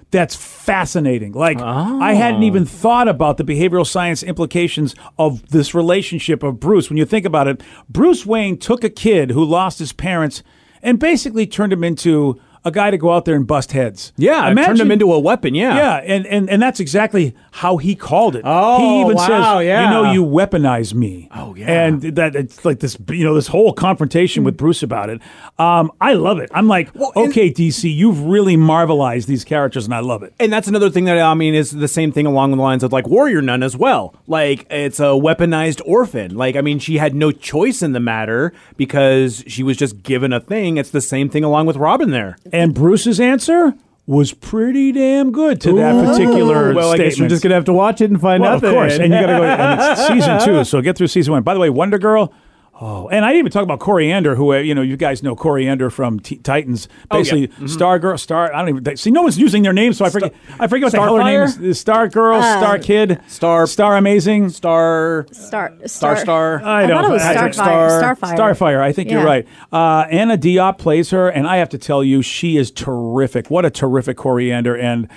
That's 0.09 0.35
fascinating. 0.35 1.33
Like 1.33 1.59
I 1.59 2.13
hadn't 2.13 2.43
even 2.43 2.63
oh. 2.63 2.65
thought 2.65 3.07
about 3.07 3.37
the 3.37 3.43
behavioral 3.43 3.85
science 3.85 4.23
implications 4.23 4.95
of 5.19 5.49
this 5.49 5.73
relationship 5.73 6.43
of 6.43 6.59
Bruce. 6.59 6.89
When 6.89 6.97
you 6.97 7.05
think 7.05 7.25
about 7.25 7.47
it, 7.47 7.61
Bruce 7.89 8.25
Wayne 8.25 8.57
took 8.57 8.83
a 8.83 8.89
kid 8.89 9.31
who 9.31 9.43
lost 9.43 9.79
his 9.79 9.91
parents 9.91 10.43
and 10.81 10.99
basically 10.99 11.45
turned 11.45 11.73
him 11.73 11.83
into 11.83 12.39
a 12.67 12.71
guy 12.71 12.91
to 12.91 12.97
go 12.97 13.11
out 13.13 13.25
there 13.25 13.35
and 13.35 13.47
bust 13.47 13.71
heads. 13.71 14.13
yeah, 14.17 14.43
I 14.43 14.53
turned 14.53 14.79
him 14.79 14.91
into 14.91 15.11
a 15.13 15.19
weapon. 15.19 15.55
Yeah, 15.55 15.75
yeah, 15.75 15.95
and, 15.97 16.25
and 16.27 16.49
and 16.49 16.61
that's 16.61 16.79
exactly 16.79 17.33
how 17.51 17.77
he 17.77 17.95
called 17.95 18.35
it. 18.35 18.43
Oh, 18.45 18.77
he 18.77 19.01
even 19.01 19.15
wow, 19.15 19.27
says, 19.27 19.65
yeah. 19.65 19.85
"You 19.85 19.89
know, 19.89 20.11
you 20.11 20.23
weaponize 20.25 20.93
me." 20.93 21.29
Oh, 21.33 21.55
yeah. 21.55 21.85
And 21.85 22.01
that 22.01 22.35
it's 22.35 22.63
like 22.65 22.79
this, 22.79 22.97
you 23.09 23.23
know, 23.23 23.33
this 23.33 23.47
whole 23.47 23.73
confrontation 23.73 24.43
with 24.43 24.57
Bruce 24.57 24.83
about 24.83 25.09
it. 25.09 25.21
Um, 25.57 25.91
I 26.01 26.13
love 26.13 26.39
it. 26.39 26.49
I'm 26.53 26.67
like, 26.67 26.93
and- 26.93 27.11
okay, 27.15 27.51
DC, 27.51 27.91
you've 27.93 28.21
really 28.21 28.57
marvelized 28.57 29.25
these 29.25 29.43
characters, 29.43 29.85
and 29.85 29.93
I 29.93 29.99
love 29.99 30.23
it. 30.23 30.33
And 30.39 30.51
that's 30.51 30.67
another 30.67 30.89
thing 30.89 31.05
that 31.05 31.17
I 31.17 31.33
mean 31.33 31.55
is 31.55 31.71
the 31.71 31.87
same 31.87 32.11
thing 32.11 32.25
along 32.25 32.51
the 32.51 32.57
lines 32.57 32.83
of 32.83 32.91
like 32.91 33.07
Warrior 33.07 33.41
Nun 33.41 33.63
as 33.63 33.75
well. 33.77 34.13
Like 34.27 34.67
it's 34.69 34.99
a 34.99 35.13
weaponized 35.17 35.81
orphan. 35.85 36.35
Like 36.35 36.55
I 36.55 36.61
mean, 36.61 36.79
she 36.79 36.97
had 36.97 37.15
no 37.15 37.31
choice 37.31 37.81
in 37.81 37.93
the 37.93 37.99
matter 37.99 38.53
because 38.75 39.43
she 39.47 39.63
was 39.63 39.77
just 39.77 40.03
given 40.03 40.33
a 40.33 40.39
thing. 40.39 40.77
It's 40.77 40.91
the 40.91 41.01
same 41.01 41.29
thing 41.29 41.43
along 41.43 41.65
with 41.65 41.77
Robin 41.77 42.11
there. 42.11 42.37
And 42.51 42.56
Bruce's 42.73 43.19
answer 43.19 43.73
was 44.05 44.33
pretty 44.33 44.93
damn 44.93 45.31
good 45.31 45.59
to 45.61 45.73
that 45.73 46.05
particular 46.05 46.73
well, 46.73 46.91
I 46.91 46.95
statement. 46.95 47.09
guess 47.09 47.19
you're 47.19 47.27
just 47.27 47.43
gonna 47.43 47.55
have 47.55 47.65
to 47.65 47.73
watch 47.73 47.99
it 47.99 48.09
and 48.09 48.19
find 48.19 48.41
well, 48.41 48.53
out. 48.53 48.63
of 48.63 48.71
course, 48.71 48.97
and 48.97 49.13
you 49.13 49.19
got 49.19 49.27
to 49.27 49.37
go. 49.37 49.43
And 49.43 49.81
it's 49.81 50.07
season 50.07 50.39
two, 50.45 50.63
so 50.63 50.81
get 50.81 50.97
through 50.97 51.07
season 51.07 51.33
one. 51.33 51.43
By 51.43 51.53
the 51.53 51.59
way, 51.59 51.69
Wonder 51.69 51.99
Girl. 51.99 52.33
Oh, 52.79 53.07
and 53.09 53.25
I 53.25 53.29
didn't 53.29 53.39
even 53.39 53.51
talk 53.51 53.63
about 53.63 53.79
Koriand'r, 53.79 54.35
who 54.35 54.53
uh, 54.53 54.57
you 54.57 54.75
know 54.75 54.83
you 54.83 54.97
guys 54.97 55.23
know 55.23 55.35
Koriand'r 55.35 55.91
from 55.91 56.19
T- 56.19 56.37
Titans, 56.37 56.87
Oh, 57.09 57.17
yeah. 57.17 57.23
basically 57.23 57.67
Star 57.67 57.97
Girl, 57.97 58.17
Star. 58.19 58.53
I 58.53 58.59
don't 58.63 58.77
even 58.77 58.97
see. 58.97 59.09
No 59.09 59.23
one's 59.23 59.39
using 59.39 59.63
their 59.63 59.73
name, 59.73 59.93
so 59.93 60.05
I 60.05 60.11
forget. 60.11 60.31
I 60.59 60.67
forget 60.67 60.83
what 60.85 60.91
the 60.91 61.01
hell 61.01 61.15
her 61.17 61.23
name 61.23 61.41
is. 61.41 61.57
Starfire? 61.57 61.75
Star 61.75 62.07
Girl, 62.07 62.41
Star 62.41 62.77
Kid, 62.77 63.19
Star- 63.27 63.65
Star 63.65 63.97
Amazing, 63.97 64.49
Star, 64.49 65.25
Star 65.31 65.73
Star, 65.87 66.17
Star. 66.17 66.61
I, 66.63 66.83
I 66.83 66.87
don't. 66.87 67.01
thought 67.01 67.09
it 67.09 67.13
was 67.13 67.21
I- 67.23 67.35
Starfire. 67.35 67.53
Star- 67.53 68.15
Starfire. 68.15 68.37
Starfire. 68.37 68.79
I 68.81 68.91
think 68.93 69.09
you're 69.09 69.25
right. 69.25 69.47
Uh, 69.73 70.05
Anna 70.11 70.37
Diop 70.37 70.77
plays 70.77 71.09
her, 71.09 71.29
and 71.29 71.47
I 71.47 71.57
have 71.57 71.69
to 71.69 71.79
tell 71.79 72.03
you, 72.03 72.21
she 72.21 72.57
is 72.57 72.69
terrific. 72.69 73.49
What 73.49 73.65
a 73.65 73.71
terrific 73.71 74.17
Koriand'r, 74.17 74.79
and 74.79 75.07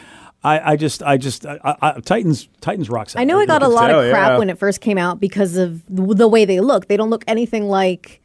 I, 0.42 0.72
I 0.72 0.76
just, 0.76 1.02
I 1.02 1.16
just, 1.18 1.44
I, 1.44 1.76
I, 1.82 2.00
Titans, 2.00 2.48
Titans 2.60 2.88
rocks. 2.88 3.14
I 3.14 3.24
know 3.24 3.40
it 3.40 3.46
got 3.46 3.62
a 3.62 3.68
lot 3.68 3.88
tell, 3.88 4.00
of 4.00 4.10
crap 4.10 4.30
yeah. 4.30 4.38
when 4.38 4.48
it 4.48 4.58
first 4.58 4.80
came 4.80 4.96
out 4.96 5.20
because 5.20 5.56
of 5.56 5.84
the 5.86 6.14
the 6.14 6.28
way 6.28 6.44
they 6.46 6.60
look. 6.60 6.88
They 6.88 6.96
don't 6.96 7.10
look 7.10 7.24
anything 7.26 7.68
like. 7.68 8.19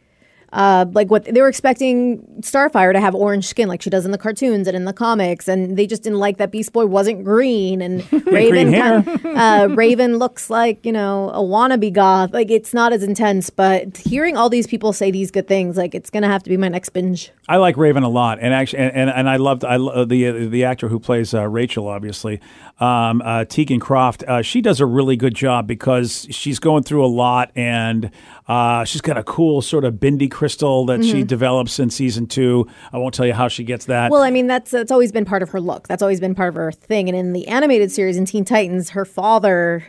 Uh, 0.56 0.86
like 0.94 1.12
what 1.12 1.26
they 1.26 1.42
were 1.42 1.50
expecting 1.50 2.20
Starfire 2.40 2.94
to 2.94 3.00
have 3.02 3.14
orange 3.14 3.46
skin 3.46 3.68
like 3.68 3.82
she 3.82 3.90
does 3.90 4.06
in 4.06 4.12
the 4.12 4.18
cartoons 4.18 4.68
and 4.70 4.76
in 4.78 4.86
the 4.86 4.94
comics, 4.94 5.50
and 5.50 5.76
they 5.78 5.86
just 5.86 6.02
didn't 6.04 6.20
like 6.20 6.38
that 6.38 6.50
Beast 6.50 6.72
Boy 6.72 6.86
wasn't 6.86 7.26
green 7.26 7.82
and 7.82 8.10
Raven. 8.26 8.72
kind- 8.74 9.26
uh, 9.38 9.68
Raven 9.76 10.18
looks 10.18 10.50
like 10.50 10.86
you 10.86 10.94
know 10.94 11.30
a 11.32 11.40
wannabe 11.42 11.92
goth. 11.92 12.32
Like 12.32 12.50
it's 12.50 12.74
not 12.74 12.94
as 12.94 13.04
intense, 13.04 13.50
but 13.50 13.98
hearing 13.98 14.38
all 14.38 14.50
these 14.50 14.66
people 14.66 14.94
say 14.94 15.12
these 15.12 15.30
good 15.30 15.46
things, 15.48 15.76
like 15.76 15.94
it's 15.94 16.10
gonna 16.10 16.30
have 16.30 16.42
to 16.44 16.50
be 16.50 16.56
my 16.56 16.70
next 16.70 16.90
binge. 16.90 17.32
I 17.50 17.58
like 17.58 17.76
Raven 17.76 18.04
a 18.04 18.10
lot, 18.10 18.40
and 18.40 18.54
actually, 18.54 18.80
and, 18.80 18.96
and, 18.96 19.10
and 19.10 19.30
I 19.30 19.36
loved 19.36 19.66
I 19.66 19.76
lo- 19.76 20.06
the 20.06 20.48
the 20.48 20.64
actor 20.64 20.88
who 20.88 21.00
plays 21.02 21.34
uh, 21.34 21.48
Rachel, 21.50 21.88
obviously, 21.90 22.40
um, 22.80 23.22
uh, 23.22 23.46
Teagan 23.46 23.80
Croft. 23.80 24.24
Uh, 24.24 24.42
she 24.42 24.62
does 24.62 24.80
a 24.80 24.86
really 24.86 25.16
good 25.16 25.34
job 25.34 25.68
because 25.68 26.28
she's 26.30 26.60
going 26.60 26.84
through 26.84 27.06
a 27.06 27.08
lot, 27.08 27.52
and 27.56 28.12
uh, 28.48 28.84
she's 28.84 29.02
got 29.02 29.18
a 29.18 29.24
cool 29.24 29.62
sort 29.62 29.86
of 29.86 30.00
bendy 30.00 30.28
crystal 30.28 30.86
that 30.88 31.04
she 31.04 31.24
develops 31.24 31.80
in 31.80 31.90
season 31.90 32.28
two. 32.28 32.68
I 32.92 32.98
won't 32.98 33.14
tell 33.14 33.26
you 33.26 33.34
how 33.34 33.48
she 33.48 33.64
gets 33.64 33.86
that. 33.86 34.12
Well, 34.12 34.24
I 34.24 34.32
mean, 34.32 34.48
that's 34.48 34.72
that's 34.72 34.92
always 34.92 35.12
been 35.12 35.26
part 35.26 35.42
of 35.42 35.50
her 35.50 35.62
look. 35.62 35.88
That's 35.88 36.02
always 36.02 36.20
been 36.20 36.36
part 36.36 36.50
of 36.50 36.56
her 36.56 36.72
thing. 36.72 37.08
And 37.08 37.18
in 37.18 37.34
the 37.34 37.48
animated 37.48 37.92
series 37.92 38.18
in 38.18 38.26
Teen 38.26 38.46
Titans, 38.46 38.92
her 38.92 39.06
father 39.06 39.86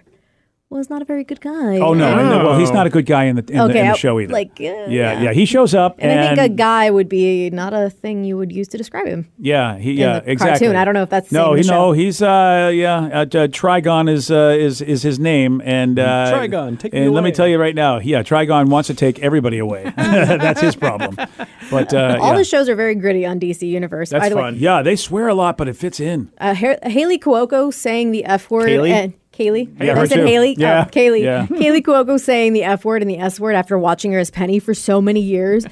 was 0.76 0.88
not 0.90 1.02
a 1.02 1.04
very 1.04 1.24
good 1.24 1.40
guy. 1.40 1.78
oh 1.78 1.94
no, 1.94 2.06
And- 2.18 2.28
no, 2.30 2.44
well, 2.44 2.58
he's 2.58 2.70
not 2.70 2.86
a 2.86 2.90
good 2.90 3.06
guy 3.06 3.24
in 3.24 3.36
the 3.36 3.42
in, 3.42 3.56
the, 3.58 3.62
Okay, 3.64 3.80
in 3.80 3.86
the 3.86 3.92
I- 3.92 3.96
show 3.96 4.20
either. 4.20 4.32
like, 4.32 4.52
uh, 4.60 4.64
yeah, 4.64 4.86
yeah. 4.88 5.20
yeah, 5.22 5.32
he 5.32 5.44
shows 5.46 5.74
up, 5.74 5.96
And, 5.98 6.20
I 6.20 6.34
think 6.34 6.52
a 6.52 6.54
guy 6.54 6.90
would 6.90 7.08
be 7.08 7.50
not 7.50 7.72
a 7.74 7.90
thing 7.90 8.24
you 8.24 8.36
would 8.36 8.52
use 8.52 8.68
to 8.68 8.78
describe 8.78 9.06
him. 9.06 9.28
Yeah, 9.38 9.76
he 9.78 9.92
yeah 9.92 10.20
the 10.20 10.30
exactly. 10.32 10.66
cartoon. 10.66 10.76
I 10.76 10.84
don't 10.84 10.94
know 10.94 11.02
if 11.02 11.10
that's 11.10 11.30
the 11.30 11.36
no, 11.38 11.44
same 11.44 11.52
in 11.52 11.56
he 11.58 11.62
the 11.64 11.70
no, 11.72 11.78
show. 11.88 11.92
he's 11.92 12.22
uh 12.22 12.70
yeah 12.74 12.96
uh, 12.96 13.20
uh, 13.22 13.26
Trigon 13.48 14.08
is 14.10 14.30
uh, 14.30 14.56
is 14.58 14.80
is 14.82 15.02
his 15.02 15.18
name 15.18 15.60
and 15.64 15.98
uh, 15.98 16.32
Trigon, 16.32 16.78
take 16.78 16.92
me 16.92 17.00
and 17.02 17.12
let 17.14 17.24
me 17.24 17.32
tell 17.32 17.48
you 17.48 17.58
right 17.58 17.74
now, 17.74 17.98
yeah, 17.98 18.22
Trigon 18.22 18.68
wants 18.68 18.86
to 18.88 18.94
take 18.94 19.18
everybody 19.20 19.58
away. 19.58 19.92
that's 19.96 20.60
his 20.60 20.76
problem. 20.76 21.16
But 21.70 21.92
uh, 21.92 22.18
All 22.20 22.32
yeah. 22.32 22.38
the 22.38 22.44
shows 22.44 22.68
are 22.68 22.76
very 22.76 22.94
gritty 22.94 23.26
on 23.26 23.40
DC 23.40 23.62
Universe. 23.68 24.10
That's 24.10 24.24
By 24.24 24.28
the 24.28 24.34
fun. 24.36 24.54
way, 24.54 24.60
yeah, 24.60 24.82
they 24.82 24.94
swear 24.96 25.26
a 25.28 25.34
lot, 25.34 25.56
but 25.56 25.68
it 25.68 25.76
fits 25.76 25.98
in. 26.00 26.30
uh, 26.38 26.54
Haley 26.54 27.18
Cuoco 27.18 27.72
saying 27.74 28.10
the 28.12 28.24
F 28.24 28.50
word. 28.50 28.68
Kaley? 28.68 28.90
And 28.90 29.14
Kaley. 29.36 29.68
Yeah, 29.82 30.00
I 30.00 30.06
said 30.06 30.16
too. 30.16 30.26
Haley. 30.26 30.54
Yeah. 30.58 30.84
Oh, 30.86 30.90
Kaley. 30.90 31.22
Yeah. 31.22 31.46
Kaley 31.50 31.82
Cuoco 31.82 32.18
saying 32.18 32.54
the 32.54 32.64
F 32.64 32.84
word 32.84 33.02
and 33.02 33.10
the 33.10 33.18
S 33.18 33.38
word 33.38 33.54
after 33.54 33.78
watching 33.78 34.12
her 34.12 34.18
as 34.18 34.30
Penny 34.30 34.58
for 34.58 34.72
so 34.74 35.00
many 35.02 35.20
years. 35.20 35.66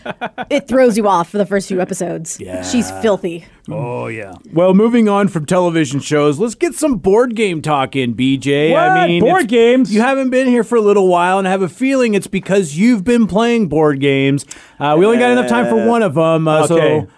it 0.51 0.69
throws 0.69 0.97
you 0.97 1.09
off 1.09 1.31
for 1.31 1.39
the 1.39 1.47
first 1.47 1.69
few 1.69 1.81
episodes. 1.81 2.39
Yeah. 2.39 2.63
She's 2.63 2.91
filthy. 3.03 3.47
Oh 3.71 4.09
yeah, 4.09 4.35
Well, 4.53 4.75
moving 4.75 5.09
on 5.09 5.29
from 5.29 5.47
television 5.47 5.99
shows, 5.99 6.39
let's 6.39 6.55
get 6.55 6.75
some 6.75 6.97
board 6.97 7.35
game 7.35 7.63
talk 7.63 7.97
in, 7.97 8.15
BJ. 8.15 8.77
I 8.77 9.07
mean, 9.07 9.23
Board 9.23 9.49
games? 9.49 9.93
You 9.95 10.03
haven't 10.03 10.29
been 10.29 10.47
here 10.47 10.65
for 10.65 10.77
a 10.77 10.83
little 10.83 11.09
while, 11.09 11.39
and 11.39 11.49
I 11.49 11.51
have 11.51 11.63
a 11.63 11.69
feeling 11.71 12.13
it's 12.13 12.27
because 12.27 12.77
you've 12.77 13.05
been 13.05 13.27
playing 13.27 13.69
board 13.69 14.01
games. 14.01 14.45
Uh, 14.79 14.97
we 14.99 15.07
only 15.07 15.17
got 15.17 15.31
enough 15.31 15.49
time 15.49 15.67
for 15.67 15.89
one 15.89 16.03
of 16.03 16.15
them, 16.15 16.47
uh, 16.47 16.65
okay. 16.65 17.07
so 17.07 17.09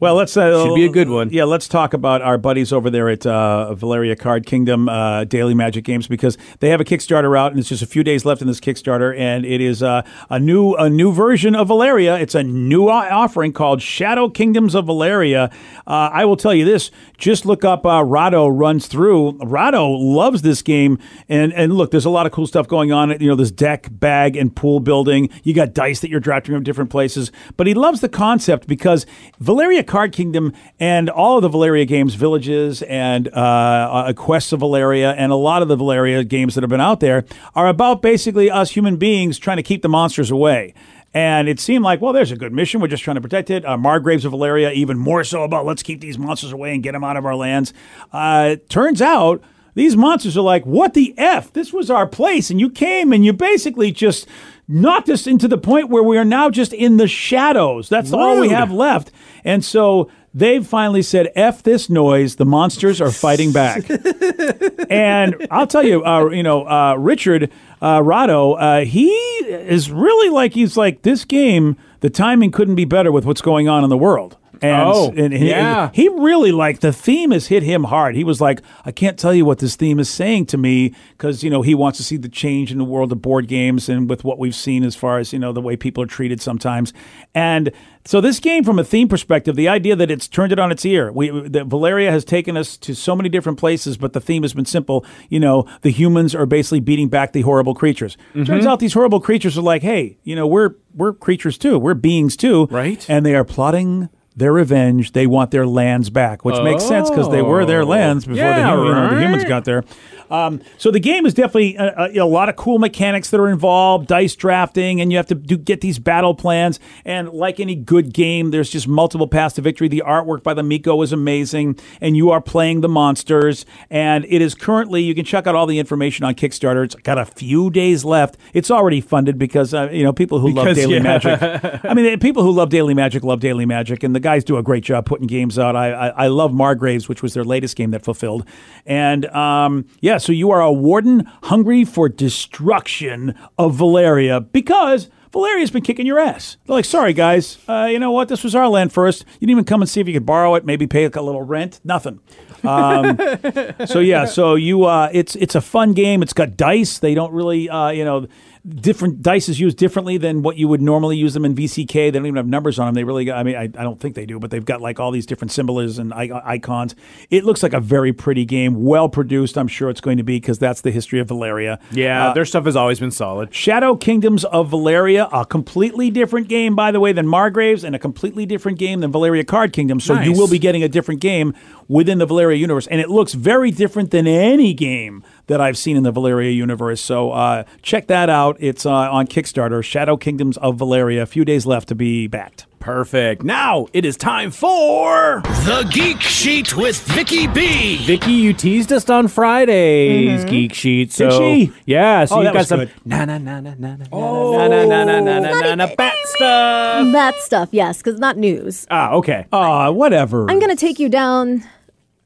Well, 0.00 0.14
let's 0.14 0.34
uh, 0.34 0.64
Should 0.64 0.74
be 0.74 0.86
a 0.86 0.90
good 0.90 1.10
one. 1.10 1.28
Yeah, 1.28 1.44
let's 1.44 1.68
talk 1.68 1.92
about 1.92 2.22
our 2.22 2.38
buddies 2.38 2.72
over 2.72 2.88
there 2.88 3.10
at 3.10 3.26
uh, 3.26 3.74
Valeria 3.74 4.16
Card 4.16 4.46
Kingdom 4.46 4.88
uh, 4.88 5.24
Daily 5.24 5.52
Magic 5.52 5.84
Games 5.84 6.08
because 6.08 6.38
they 6.60 6.70
have 6.70 6.80
a 6.80 6.86
Kickstarter 6.86 7.38
out, 7.38 7.52
and 7.52 7.60
it's 7.60 7.68
just 7.68 7.82
a 7.82 7.86
few 7.86 8.02
days 8.02 8.24
left 8.24 8.40
in 8.40 8.48
this 8.48 8.60
Kickstarter, 8.60 9.14
and 9.14 9.44
it 9.44 9.60
is 9.60 9.82
uh, 9.82 10.00
a 10.30 10.38
new 10.38 10.72
a 10.72 10.88
new 10.88 11.12
version 11.12 11.54
of 11.54 11.68
Valeria. 11.68 12.16
It's 12.16 12.34
a 12.34 12.42
new 12.42 12.88
offering 12.88 13.52
called 13.52 13.82
Shadow 13.82 14.30
Kingdoms 14.30 14.74
of 14.74 14.86
Valeria. 14.86 15.50
Uh, 15.86 16.08
I 16.10 16.24
will 16.24 16.38
tell 16.38 16.54
you 16.54 16.64
this: 16.64 16.90
just 17.18 17.44
look 17.44 17.62
up 17.62 17.84
uh, 17.84 18.02
Rahdo 18.02 18.48
runs 18.48 18.86
through. 18.86 19.32
Rahdo 19.32 19.86
loves 19.86 20.40
this 20.40 20.62
game, 20.62 20.98
and 21.28 21.52
and 21.52 21.74
look, 21.74 21.90
there's 21.90 22.06
a 22.06 22.10
lot 22.10 22.24
of 22.24 22.32
cool 22.32 22.46
stuff 22.46 22.66
going 22.66 22.90
on. 22.90 23.10
You 23.20 23.28
know, 23.28 23.36
this 23.36 23.50
deck, 23.50 23.88
bag, 23.90 24.34
and 24.34 24.56
pool 24.56 24.80
building. 24.80 25.28
You 25.42 25.52
got 25.52 25.74
dice 25.74 26.00
that 26.00 26.08
you're 26.08 26.20
drafting 26.20 26.54
from 26.54 26.62
different 26.62 26.88
places, 26.88 27.30
but 27.58 27.66
he 27.66 27.74
loves 27.74 28.00
the 28.00 28.08
concept 28.08 28.66
because 28.66 29.04
Valeria 29.40 29.84
Card 29.90 30.12
Kingdom 30.12 30.52
and 30.78 31.10
all 31.10 31.36
of 31.36 31.42
the 31.42 31.48
Valeria 31.48 31.84
games, 31.84 32.14
Villages 32.14 32.80
and 32.82 33.26
uh, 33.28 33.32
uh, 33.32 34.12
Quests 34.12 34.52
of 34.52 34.60
Valeria, 34.60 35.12
and 35.14 35.32
a 35.32 35.36
lot 35.36 35.62
of 35.62 35.68
the 35.68 35.74
Valeria 35.74 36.22
games 36.22 36.54
that 36.54 36.62
have 36.62 36.70
been 36.70 36.80
out 36.80 37.00
there 37.00 37.24
are 37.56 37.66
about 37.66 38.00
basically 38.00 38.48
us 38.48 38.70
human 38.70 38.96
beings 38.98 39.36
trying 39.36 39.56
to 39.56 39.64
keep 39.64 39.82
the 39.82 39.88
monsters 39.88 40.30
away. 40.30 40.74
And 41.12 41.48
it 41.48 41.58
seemed 41.58 41.82
like, 41.82 42.00
well, 42.00 42.12
there's 42.12 42.30
a 42.30 42.36
good 42.36 42.52
mission. 42.52 42.80
We're 42.80 42.86
just 42.86 43.02
trying 43.02 43.16
to 43.16 43.20
protect 43.20 43.50
it. 43.50 43.64
Uh, 43.64 43.76
Margraves 43.76 44.24
of 44.24 44.30
Valeria, 44.30 44.70
even 44.70 44.96
more 44.96 45.24
so 45.24 45.42
about 45.42 45.66
let's 45.66 45.82
keep 45.82 46.00
these 46.00 46.16
monsters 46.16 46.52
away 46.52 46.72
and 46.72 46.84
get 46.84 46.92
them 46.92 47.02
out 47.02 47.16
of 47.16 47.26
our 47.26 47.34
lands. 47.34 47.74
Uh, 48.12 48.56
turns 48.68 49.02
out 49.02 49.42
these 49.74 49.96
monsters 49.96 50.36
are 50.36 50.42
like, 50.42 50.64
what 50.64 50.94
the 50.94 51.14
F? 51.18 51.52
This 51.52 51.72
was 51.72 51.90
our 51.90 52.06
place. 52.06 52.48
And 52.48 52.60
you 52.60 52.70
came 52.70 53.12
and 53.12 53.24
you 53.24 53.32
basically 53.32 53.90
just 53.90 54.28
knocked 54.70 55.08
us 55.08 55.26
into 55.26 55.48
the 55.48 55.58
point 55.58 55.88
where 55.88 56.02
we 56.02 56.16
are 56.16 56.24
now 56.24 56.48
just 56.48 56.72
in 56.72 56.96
the 56.96 57.08
shadows. 57.08 57.88
That's 57.88 58.12
all 58.12 58.40
we 58.40 58.50
have 58.50 58.70
left. 58.70 59.10
And 59.44 59.64
so 59.64 60.10
they've 60.32 60.64
finally 60.64 61.02
said, 61.02 61.32
F 61.34 61.62
this 61.62 61.90
noise. 61.90 62.36
The 62.36 62.44
monsters 62.44 63.00
are 63.00 63.10
fighting 63.10 63.52
back. 63.52 63.84
and 64.90 65.46
I'll 65.50 65.66
tell 65.66 65.84
you, 65.84 66.04
uh, 66.04 66.28
you 66.28 66.44
know, 66.44 66.68
uh, 66.68 66.94
Richard 66.96 67.50
uh, 67.82 68.00
Rahdo, 68.02 68.52
uh, 68.52 68.84
he 68.84 69.10
is 69.10 69.90
really 69.90 70.30
like 70.30 70.54
he's 70.54 70.76
like 70.76 71.02
this 71.02 71.24
game. 71.24 71.76
The 72.00 72.10
timing 72.10 72.52
couldn't 72.52 72.76
be 72.76 72.84
better 72.84 73.10
with 73.10 73.24
what's 73.24 73.42
going 73.42 73.68
on 73.68 73.82
in 73.82 73.90
the 73.90 73.98
world. 73.98 74.36
And, 74.62 74.82
Oh, 74.92 75.12
and 75.16 75.32
he, 75.32 75.50
yeah. 75.50 75.90
he 75.92 76.08
really 76.08 76.52
like 76.52 76.80
the 76.80 76.92
theme 76.92 77.30
has 77.30 77.46
hit 77.46 77.62
him 77.62 77.84
hard. 77.84 78.14
He 78.14 78.24
was 78.24 78.40
like, 78.40 78.60
I 78.84 78.92
can't 78.92 79.18
tell 79.18 79.32
you 79.34 79.44
what 79.44 79.58
this 79.58 79.76
theme 79.76 79.98
is 79.98 80.10
saying 80.10 80.46
to 80.46 80.58
me 80.58 80.94
because 81.12 81.42
you 81.42 81.50
know 81.50 81.62
he 81.62 81.74
wants 81.74 81.98
to 81.98 82.04
see 82.04 82.16
the 82.16 82.28
change 82.28 82.70
in 82.72 82.78
the 82.78 82.84
world 82.84 83.12
of 83.12 83.22
board 83.22 83.48
games 83.48 83.88
and 83.88 84.08
with 84.08 84.24
what 84.24 84.38
we've 84.38 84.54
seen 84.54 84.84
as 84.84 84.94
far 84.94 85.18
as 85.18 85.32
you 85.32 85.38
know 85.38 85.52
the 85.52 85.60
way 85.60 85.76
people 85.76 86.02
are 86.02 86.06
treated 86.06 86.40
sometimes. 86.40 86.92
And 87.34 87.72
so 88.06 88.20
this 88.20 88.40
game, 88.40 88.64
from 88.64 88.78
a 88.78 88.84
theme 88.84 89.08
perspective, 89.08 89.56
the 89.56 89.68
idea 89.68 89.94
that 89.94 90.10
it's 90.10 90.26
turned 90.26 90.52
it 90.52 90.58
on 90.58 90.72
its 90.72 90.84
ear. 90.86 91.12
We 91.12 91.30
that 91.48 91.66
Valeria 91.66 92.10
has 92.10 92.24
taken 92.24 92.56
us 92.56 92.76
to 92.78 92.94
so 92.94 93.14
many 93.14 93.28
different 93.28 93.58
places, 93.58 93.96
but 93.96 94.14
the 94.14 94.20
theme 94.20 94.42
has 94.42 94.54
been 94.54 94.64
simple. 94.64 95.04
You 95.28 95.40
know, 95.40 95.66
the 95.82 95.90
humans 95.90 96.34
are 96.34 96.46
basically 96.46 96.80
beating 96.80 97.08
back 97.08 97.32
the 97.32 97.42
horrible 97.42 97.74
creatures. 97.74 98.16
Mm-hmm. 98.30 98.44
Turns 98.44 98.66
out 98.66 98.80
these 98.80 98.94
horrible 98.94 99.20
creatures 99.20 99.58
are 99.58 99.62
like, 99.62 99.82
hey, 99.82 100.18
you 100.24 100.34
know, 100.34 100.46
we're 100.46 100.76
we're 100.94 101.12
creatures 101.12 101.58
too. 101.58 101.78
We're 101.78 101.94
beings 101.94 102.36
too, 102.36 102.66
Right. 102.70 103.04
And 103.08 103.24
they 103.24 103.34
are 103.34 103.44
plotting 103.44 104.08
their 104.36 104.52
revenge. 104.52 105.12
They 105.12 105.26
want 105.26 105.50
their 105.50 105.66
lands 105.66 106.10
back, 106.10 106.44
which 106.44 106.60
makes 106.62 106.84
sense 106.84 107.10
because 107.10 107.30
they 107.30 107.42
were 107.42 107.64
their 107.64 107.84
lands 107.84 108.24
before 108.24 108.36
Yeah, 108.36 108.58
the, 108.58 108.64
hum- 108.64 108.86
you 108.86 108.94
know, 108.94 109.14
the 109.14 109.20
humans 109.20 109.44
got 109.44 109.64
there. 109.64 109.84
Um, 110.30 110.60
so 110.78 110.90
the 110.92 111.00
game 111.00 111.26
is 111.26 111.34
definitely 111.34 111.76
a, 111.76 111.94
a, 111.96 112.18
a 112.18 112.26
lot 112.26 112.48
of 112.48 112.54
cool 112.54 112.78
mechanics 112.78 113.30
that 113.30 113.40
are 113.40 113.48
involved, 113.48 114.06
dice 114.06 114.36
drafting, 114.36 115.00
and 115.00 115.10
you 115.10 115.16
have 115.16 115.26
to 115.26 115.34
do, 115.34 115.56
get 115.58 115.80
these 115.80 115.98
battle 115.98 116.34
plans. 116.34 116.78
And 117.04 117.30
like 117.30 117.58
any 117.58 117.74
good 117.74 118.12
game, 118.12 118.52
there's 118.52 118.70
just 118.70 118.86
multiple 118.86 119.26
paths 119.26 119.56
to 119.56 119.62
victory. 119.62 119.88
The 119.88 120.04
artwork 120.06 120.44
by 120.44 120.54
the 120.54 120.62
Mico 120.62 121.02
is 121.02 121.12
amazing, 121.12 121.78
and 122.00 122.16
you 122.16 122.30
are 122.30 122.40
playing 122.40 122.80
the 122.80 122.88
monsters. 122.88 123.66
And 123.90 124.24
it 124.28 124.40
is 124.40 124.54
currently 124.54 125.02
you 125.02 125.14
can 125.14 125.24
check 125.24 125.48
out 125.48 125.56
all 125.56 125.66
the 125.66 125.80
information 125.80 126.24
on 126.24 126.34
Kickstarter. 126.34 126.84
It's 126.84 126.94
got 126.94 127.18
a 127.18 127.24
few 127.24 127.68
days 127.68 128.04
left. 128.04 128.36
It's 128.54 128.70
already 128.70 129.00
funded 129.00 129.36
because 129.36 129.74
uh, 129.74 129.90
you 129.90 130.04
know 130.04 130.12
people 130.12 130.38
who 130.38 130.50
love 130.50 130.76
Daily 130.76 130.94
yeah. 130.94 131.02
Magic. 131.02 131.84
I 131.84 131.92
mean, 131.92 132.18
people 132.20 132.44
who 132.44 132.52
love 132.52 132.68
Daily 132.68 132.94
Magic 132.94 133.24
love 133.24 133.40
Daily 133.40 133.66
Magic, 133.66 134.04
and 134.04 134.14
the 134.14 134.19
guys 134.20 134.44
do 134.44 134.56
a 134.56 134.62
great 134.62 134.84
job 134.84 135.06
putting 135.06 135.26
games 135.26 135.58
out. 135.58 135.76
I 135.76 135.90
I, 135.92 136.08
I 136.08 136.26
love 136.28 136.52
Margraves, 136.52 137.08
which 137.08 137.22
was 137.22 137.34
their 137.34 137.44
latest 137.44 137.76
game 137.76 137.90
that 137.90 138.04
fulfilled, 138.04 138.46
and 138.86 139.26
um, 139.26 139.86
yeah. 140.00 140.18
So 140.18 140.32
you 140.32 140.50
are 140.50 140.60
a 140.60 140.72
warden 140.72 141.24
hungry 141.44 141.84
for 141.84 142.08
destruction 142.08 143.34
of 143.58 143.74
Valeria 143.74 144.40
because. 144.40 145.08
Valeria's 145.32 145.70
been 145.70 145.82
kicking 145.82 146.06
your 146.06 146.18
ass. 146.18 146.56
They're 146.66 146.74
like, 146.74 146.84
sorry, 146.84 147.12
guys. 147.12 147.58
Uh, 147.68 147.86
you 147.88 148.00
know 148.00 148.10
what? 148.10 148.26
This 148.26 148.42
was 148.42 148.56
our 148.56 148.66
land 148.66 148.92
first. 148.92 149.24
You 149.34 149.46
didn't 149.46 149.50
even 149.50 149.64
come 149.64 149.80
and 149.80 149.88
see 149.88 150.00
if 150.00 150.08
you 150.08 150.12
could 150.14 150.26
borrow 150.26 150.56
it, 150.56 150.64
maybe 150.64 150.88
pay 150.88 151.04
a 151.04 151.08
little 151.08 151.42
rent. 151.42 151.80
Nothing. 151.84 152.18
Um, 152.64 153.16
so 153.86 154.00
yeah, 154.00 154.24
so 154.24 154.56
you, 154.56 154.84
uh, 154.84 155.08
it's 155.12 155.36
it's 155.36 155.54
a 155.54 155.60
fun 155.60 155.92
game. 155.92 156.22
It's 156.22 156.32
got 156.32 156.56
dice. 156.56 156.98
They 156.98 157.14
don't 157.14 157.32
really, 157.32 157.68
uh, 157.68 157.90
you 157.90 158.04
know, 158.04 158.26
different 158.68 159.22
dice 159.22 159.48
is 159.48 159.58
used 159.58 159.76
differently 159.78 160.18
than 160.18 160.42
what 160.42 160.56
you 160.56 160.68
would 160.68 160.82
normally 160.82 161.16
use 161.16 161.34
them 161.34 161.44
in 161.44 161.54
VCK. 161.54 161.92
They 161.92 162.10
don't 162.10 162.26
even 162.26 162.36
have 162.36 162.46
numbers 162.46 162.78
on 162.78 162.86
them. 162.86 162.94
They 162.94 163.04
really, 163.04 163.24
got, 163.24 163.38
I 163.38 163.42
mean, 163.42 163.56
I, 163.56 163.62
I 163.62 163.82
don't 163.82 163.98
think 163.98 164.14
they 164.14 164.26
do, 164.26 164.38
but 164.38 164.50
they've 164.50 164.64
got 164.64 164.80
like 164.80 165.00
all 165.00 165.10
these 165.10 165.26
different 165.26 165.52
symbols 165.52 165.98
and 165.98 166.12
I- 166.12 166.42
icons. 166.44 166.94
It 167.30 167.44
looks 167.44 167.62
like 167.62 167.72
a 167.72 167.80
very 167.80 168.12
pretty 168.12 168.44
game, 168.44 168.84
well 168.84 169.08
produced. 169.08 169.56
I'm 169.56 169.68
sure 169.68 169.88
it's 169.88 170.00
going 170.00 170.18
to 170.18 170.22
be 170.22 170.36
because 170.36 170.58
that's 170.58 170.82
the 170.82 170.90
history 170.90 171.20
of 171.20 171.28
Valeria. 171.28 171.78
Yeah, 171.90 172.28
Uh, 172.28 172.34
their 172.34 172.44
stuff 172.44 172.64
has 172.66 172.76
always 172.76 173.00
been 173.00 173.10
solid. 173.10 173.54
Shadow 173.54 173.96
Kingdoms 173.96 174.44
of 174.44 174.68
Valeria, 174.68 175.26
a 175.32 175.46
completely 175.46 176.10
different 176.10 176.48
game, 176.48 176.74
by 176.76 176.90
the 176.90 177.00
way, 177.00 177.12
than 177.12 177.26
Margraves, 177.26 177.82
and 177.84 177.94
a 177.94 177.98
completely 177.98 178.46
different 178.46 178.78
game 178.78 179.00
than 179.00 179.10
Valeria 179.10 179.44
Card 179.44 179.72
Kingdom. 179.72 180.00
So 180.00 180.20
you 180.20 180.32
will 180.32 180.48
be 180.48 180.58
getting 180.58 180.82
a 180.82 180.88
different 180.88 181.20
game 181.20 181.54
within 181.88 182.18
the 182.18 182.26
Valeria 182.26 182.56
universe, 182.58 182.86
and 182.86 183.00
it 183.00 183.08
looks 183.10 183.32
very 183.32 183.70
different 183.70 184.10
than 184.10 184.26
any 184.26 184.74
game 184.74 185.24
that 185.50 185.60
I've 185.60 185.76
seen 185.76 185.96
in 185.96 186.04
the 186.04 186.12
Valeria 186.12 186.52
universe. 186.52 187.00
So 187.00 187.32
uh, 187.32 187.64
check 187.82 188.06
that 188.06 188.30
out. 188.30 188.56
It's 188.60 188.86
uh, 188.86 188.92
on 188.92 189.26
Kickstarter, 189.26 189.82
Shadow 189.82 190.16
Kingdoms 190.16 190.56
of 190.58 190.76
Valeria. 190.76 191.22
A 191.22 191.26
few 191.26 191.44
days 191.44 191.66
left 191.66 191.88
to 191.88 191.96
be 191.96 192.28
backed. 192.28 192.66
Perfect. 192.78 193.42
Now 193.42 193.88
it 193.92 194.06
is 194.06 194.16
time 194.16 194.52
for 194.52 195.42
the 195.44 195.86
Geek 195.92 196.20
Sheet 196.22 196.76
with 196.76 196.98
Vicky 197.02 197.46
B. 197.48 197.98
Vicky, 198.06 198.32
you 198.32 198.54
teased 198.54 198.90
us 198.90 199.10
on 199.10 199.28
Friday's 199.28 200.40
mm-hmm. 200.40 200.48
Geek 200.48 200.72
Sheet. 200.72 201.12
So 201.12 201.28
Did 201.28 201.38
she? 201.38 201.72
Yeah, 201.84 202.24
so 202.24 202.36
oh, 202.36 202.42
you 202.42 202.52
got 202.52 202.66
some 202.66 202.88
na 203.04 203.26
na 203.26 203.36
na 203.36 203.60
na 203.60 203.74
na 203.74 203.96
na 203.96 204.06
na 204.06 204.68
na 204.68 204.84
na 204.84 205.20
na 205.20 205.20
na 205.20 205.40
na 205.40 205.74
na 205.74 205.94
bat 205.94 206.14
stuff. 206.24 207.12
Bat 207.12 207.34
stuff, 207.40 207.68
yes, 207.72 207.98
because 207.98 208.18
not 208.18 208.38
news. 208.38 208.86
Ah, 208.90 209.12
okay. 209.12 209.46
Ah, 209.52 209.88
uh, 209.88 209.92
whatever. 209.92 210.48
I'm 210.48 210.58
gonna 210.58 210.74
take 210.74 210.98
you 210.98 211.10
down 211.10 211.64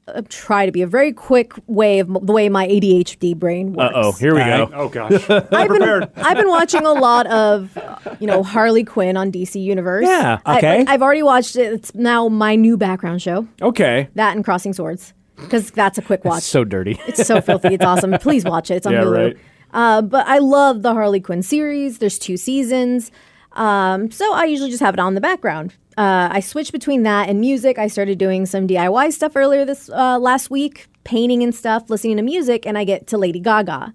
uh, 0.06 0.20
try 0.28 0.66
to 0.66 0.72
be 0.72 0.82
a 0.82 0.86
very 0.86 1.14
quick 1.14 1.54
way 1.66 1.98
of 1.98 2.08
m- 2.10 2.18
the 2.26 2.32
way 2.32 2.50
my 2.50 2.66
ADHD 2.68 3.34
brain 3.34 3.68
Uh 3.70 3.84
works. 3.84 3.92
oh, 3.96 4.12
here 4.12 4.34
we 4.34 4.40
go. 4.40 4.70
Oh 4.74 4.88
gosh. 4.90 5.12
I've 5.30 5.48
been 5.70 6.10
I've 6.16 6.36
been 6.36 6.48
watching 6.48 6.84
a 6.84 6.92
lot 6.92 7.26
of 7.28 7.74
uh, 7.78 7.96
you 8.20 8.26
know 8.26 8.42
Harley 8.42 8.84
Quinn 8.84 9.16
on 9.16 9.32
DC 9.32 9.62
Universe. 9.62 10.04
Yeah, 10.06 10.40
I- 10.44 10.58
okay. 10.58 10.78
like, 10.80 10.88
I've 10.90 11.00
already 11.00 11.22
watched 11.22 11.56
it. 11.56 11.72
It's 11.72 11.94
now 11.94 12.28
my 12.28 12.54
new 12.54 12.76
background 12.76 13.22
show. 13.22 13.48
Okay. 13.62 14.08
That 14.14 14.36
and 14.36 14.44
Crossing 14.44 14.74
Swords 14.74 15.14
because 15.36 15.70
that's 15.70 15.96
a 15.96 16.02
quick 16.02 16.22
watch. 16.24 16.42
So 16.42 16.64
dirty. 16.64 17.00
It's 17.06 17.26
so 17.26 17.40
filthy. 17.40 17.68
It's 17.74 17.84
awesome. 17.84 18.12
Please 18.20 18.44
watch 18.44 18.70
it. 18.70 18.74
It's 18.74 18.86
on 18.86 18.92
Yeah, 18.92 19.04
Hulu. 19.04 19.16
right. 19.28 19.36
Uh, 19.72 20.02
but 20.02 20.26
I 20.26 20.36
love 20.38 20.82
the 20.82 20.92
Harley 20.92 21.20
Quinn 21.20 21.42
series. 21.42 21.96
There's 21.98 22.18
two 22.18 22.36
seasons. 22.36 23.10
Um, 23.54 24.10
so 24.10 24.32
I 24.34 24.44
usually 24.44 24.70
just 24.70 24.82
have 24.82 24.94
it 24.94 25.00
on 25.00 25.14
the 25.14 25.20
background. 25.20 25.74
Uh, 25.96 26.28
I 26.32 26.40
switched 26.40 26.72
between 26.72 27.04
that 27.04 27.28
and 27.28 27.40
music. 27.40 27.78
I 27.78 27.86
started 27.86 28.18
doing 28.18 28.46
some 28.46 28.66
DIY 28.66 29.12
stuff 29.12 29.36
earlier 29.36 29.64
this 29.64 29.88
uh, 29.90 30.18
last 30.18 30.50
week, 30.50 30.88
painting 31.04 31.42
and 31.42 31.54
stuff, 31.54 31.88
listening 31.88 32.16
to 32.16 32.22
music, 32.22 32.66
and 32.66 32.76
I 32.76 32.84
get 32.84 33.06
to 33.08 33.18
Lady 33.18 33.38
Gaga. 33.38 33.94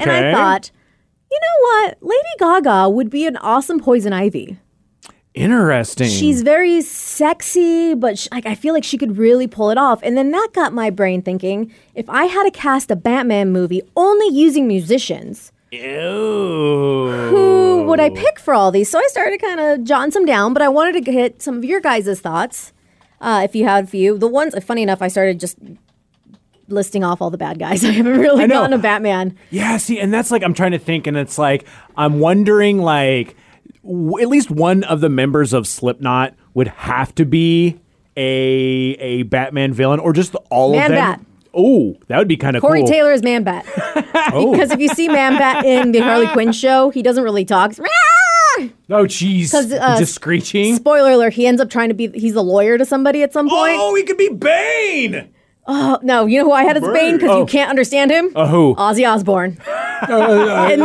And 0.00 0.10
I 0.10 0.32
thought, 0.32 0.70
you 1.30 1.38
know 1.40 1.66
what? 1.88 1.98
Lady 2.00 2.28
Gaga 2.38 2.88
would 2.90 3.10
be 3.10 3.26
an 3.26 3.36
awesome 3.38 3.80
poison 3.80 4.12
ivy. 4.12 4.58
Interesting. 5.34 6.08
She's 6.10 6.42
very 6.42 6.82
sexy, 6.82 7.94
but 7.94 8.18
sh- 8.18 8.28
like 8.30 8.44
I 8.44 8.54
feel 8.54 8.74
like 8.74 8.84
she 8.84 8.98
could 8.98 9.16
really 9.16 9.46
pull 9.46 9.70
it 9.70 9.78
off. 9.78 10.00
And 10.02 10.16
then 10.16 10.30
that 10.32 10.50
got 10.52 10.74
my 10.74 10.90
brain 10.90 11.22
thinking: 11.22 11.72
if 11.94 12.08
I 12.10 12.26
had 12.26 12.44
to 12.44 12.50
cast 12.50 12.90
a 12.90 12.96
Batman 12.96 13.50
movie 13.50 13.80
only 13.96 14.28
using 14.28 14.68
musicians, 14.68 15.50
Ew. 15.72 17.28
who 17.30 17.82
would 17.84 17.98
I 17.98 18.10
pick 18.10 18.38
for 18.38 18.52
all 18.54 18.70
these? 18.70 18.90
So 18.90 18.98
I 18.98 19.06
started 19.08 19.40
kind 19.40 19.58
of 19.58 19.84
jotting 19.84 20.10
some 20.10 20.26
down, 20.26 20.52
but 20.52 20.62
I 20.62 20.68
wanted 20.68 20.92
to 20.92 21.00
get 21.00 21.40
some 21.42 21.56
of 21.56 21.64
your 21.64 21.80
guys' 21.80 22.20
thoughts. 22.20 22.72
Uh, 23.20 23.40
if 23.44 23.54
you 23.54 23.64
had 23.64 23.84
a 23.84 23.86
few, 23.86 24.18
the 24.18 24.28
ones 24.28 24.54
funny 24.64 24.82
enough, 24.82 25.00
I 25.00 25.08
started 25.08 25.40
just 25.40 25.56
listing 26.68 27.04
off 27.04 27.20
all 27.22 27.30
the 27.30 27.38
bad 27.38 27.58
guys. 27.58 27.84
I 27.86 27.92
haven't 27.92 28.18
really 28.18 28.42
I 28.44 28.46
know. 28.46 28.56
gotten 28.56 28.72
a 28.74 28.78
Batman. 28.78 29.36
Yeah, 29.50 29.76
see, 29.78 29.98
and 29.98 30.12
that's 30.12 30.30
like 30.30 30.42
I'm 30.42 30.54
trying 30.54 30.72
to 30.72 30.78
think, 30.78 31.06
and 31.06 31.16
it's 31.16 31.38
like 31.38 31.66
I'm 31.96 32.18
wondering, 32.20 32.78
like 32.78 33.34
w- 33.82 34.20
at 34.20 34.28
least 34.28 34.50
one 34.50 34.84
of 34.84 35.00
the 35.00 35.08
members 35.08 35.52
of 35.52 35.66
Slipknot 35.66 36.34
would 36.54 36.68
have 36.68 37.14
to 37.14 37.24
be 37.24 37.80
a 38.16 38.22
a 38.98 39.22
Batman 39.22 39.72
villain, 39.72 40.00
or 40.00 40.12
just 40.12 40.34
all 40.50 40.72
Man 40.72 40.84
of 40.84 40.88
them. 40.90 40.98
Bat. 40.98 41.20
Oh, 41.54 41.96
that 42.08 42.18
would 42.18 42.28
be 42.28 42.36
kind 42.36 42.56
of 42.56 42.62
Corey 42.62 42.80
cool. 42.80 42.88
Taylor 42.88 43.12
is 43.12 43.22
Man 43.22 43.44
Bat. 43.44 43.66
Because 44.12 44.70
if 44.70 44.78
you 44.78 44.88
see 44.88 45.08
Man 45.08 45.36
Bat 45.36 45.64
in 45.64 45.92
the 45.92 45.98
Harley 45.98 46.26
Quinn 46.32 46.52
show, 46.52 46.90
he 46.90 47.02
doesn't 47.02 47.24
really 47.24 47.44
talk. 47.44 47.72
Oh, 48.58 49.04
jeez, 49.04 49.52
uh, 49.54 49.98
just 49.98 50.14
screeching. 50.14 50.76
Spoiler 50.76 51.12
alert, 51.12 51.32
he 51.32 51.46
ends 51.46 51.60
up 51.60 51.68
trying 51.70 51.88
to 51.88 51.94
be, 51.94 52.08
he's 52.08 52.34
a 52.34 52.42
lawyer 52.42 52.78
to 52.78 52.84
somebody 52.84 53.22
at 53.22 53.32
some 53.32 53.48
point. 53.48 53.76
Oh, 53.78 53.94
he 53.94 54.04
could 54.04 54.18
be 54.18 54.28
Bane. 54.28 55.28
Oh, 55.64 56.00
no, 56.02 56.26
you 56.26 56.38
know 56.38 56.44
who 56.46 56.52
I 56.52 56.64
had 56.64 56.76
as 56.76 56.82
Bane 56.82 57.18
because 57.18 57.38
you 57.38 57.46
can't 57.46 57.70
understand 57.70 58.10
him? 58.10 58.32
Uh, 58.34 58.48
who? 58.48 58.74
Ozzy 58.76 59.08
Osbourne. 59.08 59.58
And 60.02 60.82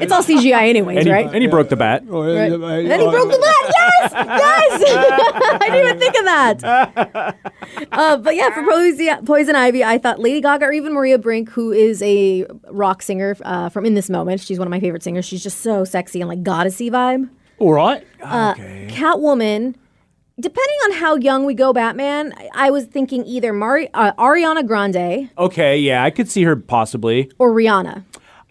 it's 0.00 0.12
all 0.12 0.22
CGI 0.22 0.68
anyways, 0.68 0.98
and, 0.98 1.06
he, 1.08 1.12
right? 1.12 1.26
and 1.26 1.42
he 1.42 1.48
broke 1.48 1.68
the 1.68 1.74
bat. 1.74 2.04
Right. 2.06 2.52
And 2.52 2.88
then 2.88 3.00
he 3.00 3.06
broke 3.08 3.28
the 3.28 3.38
bat. 3.38 3.72
Yes, 3.76 4.12
yes. 4.14 4.82
I 5.60 5.68
didn't 5.68 5.88
even 5.88 5.98
think 5.98 6.16
of 6.18 6.24
that. 6.24 7.36
Uh, 7.92 8.16
but 8.16 8.34
yeah, 8.36 8.52
for 8.54 8.62
Poison, 8.64 9.24
Poison 9.24 9.56
Ivy, 9.56 9.82
I 9.84 9.98
thought 9.98 10.18
Lady 10.18 10.40
Gaga 10.40 10.66
or 10.66 10.72
even 10.72 10.92
Maria 10.92 11.18
Brink, 11.18 11.50
who 11.50 11.72
is 11.72 12.02
a 12.02 12.44
rock 12.70 13.02
singer 13.02 13.36
uh, 13.42 13.68
from 13.68 13.84
In 13.84 13.94
This 13.94 14.08
Moment. 14.08 14.40
She's 14.40 14.58
one 14.58 14.66
of 14.66 14.70
my 14.70 14.80
favorite 14.80 15.02
singers. 15.02 15.24
She's 15.24 15.42
just 15.42 15.60
so 15.60 15.84
sexy 15.84 16.20
and 16.20 16.28
like 16.28 16.42
goddessy 16.42 16.90
vibe. 16.90 17.28
All 17.58 17.72
right. 17.72 18.06
Uh, 18.22 18.54
Catwoman. 18.54 19.74
Depending 20.40 20.76
on 20.86 20.92
how 20.92 21.16
young 21.16 21.44
we 21.44 21.54
go, 21.54 21.72
Batman, 21.72 22.32
I, 22.36 22.48
I 22.54 22.70
was 22.70 22.86
thinking 22.86 23.24
either 23.26 23.52
Mari- 23.52 23.92
uh, 23.92 24.12
Ariana 24.14 24.66
Grande 24.66 25.30
Okay, 25.36 25.78
yeah, 25.78 26.02
I 26.02 26.10
could 26.10 26.30
see 26.30 26.42
her 26.44 26.56
possibly. 26.56 27.30
or 27.38 27.52
Rihanna. 27.52 28.04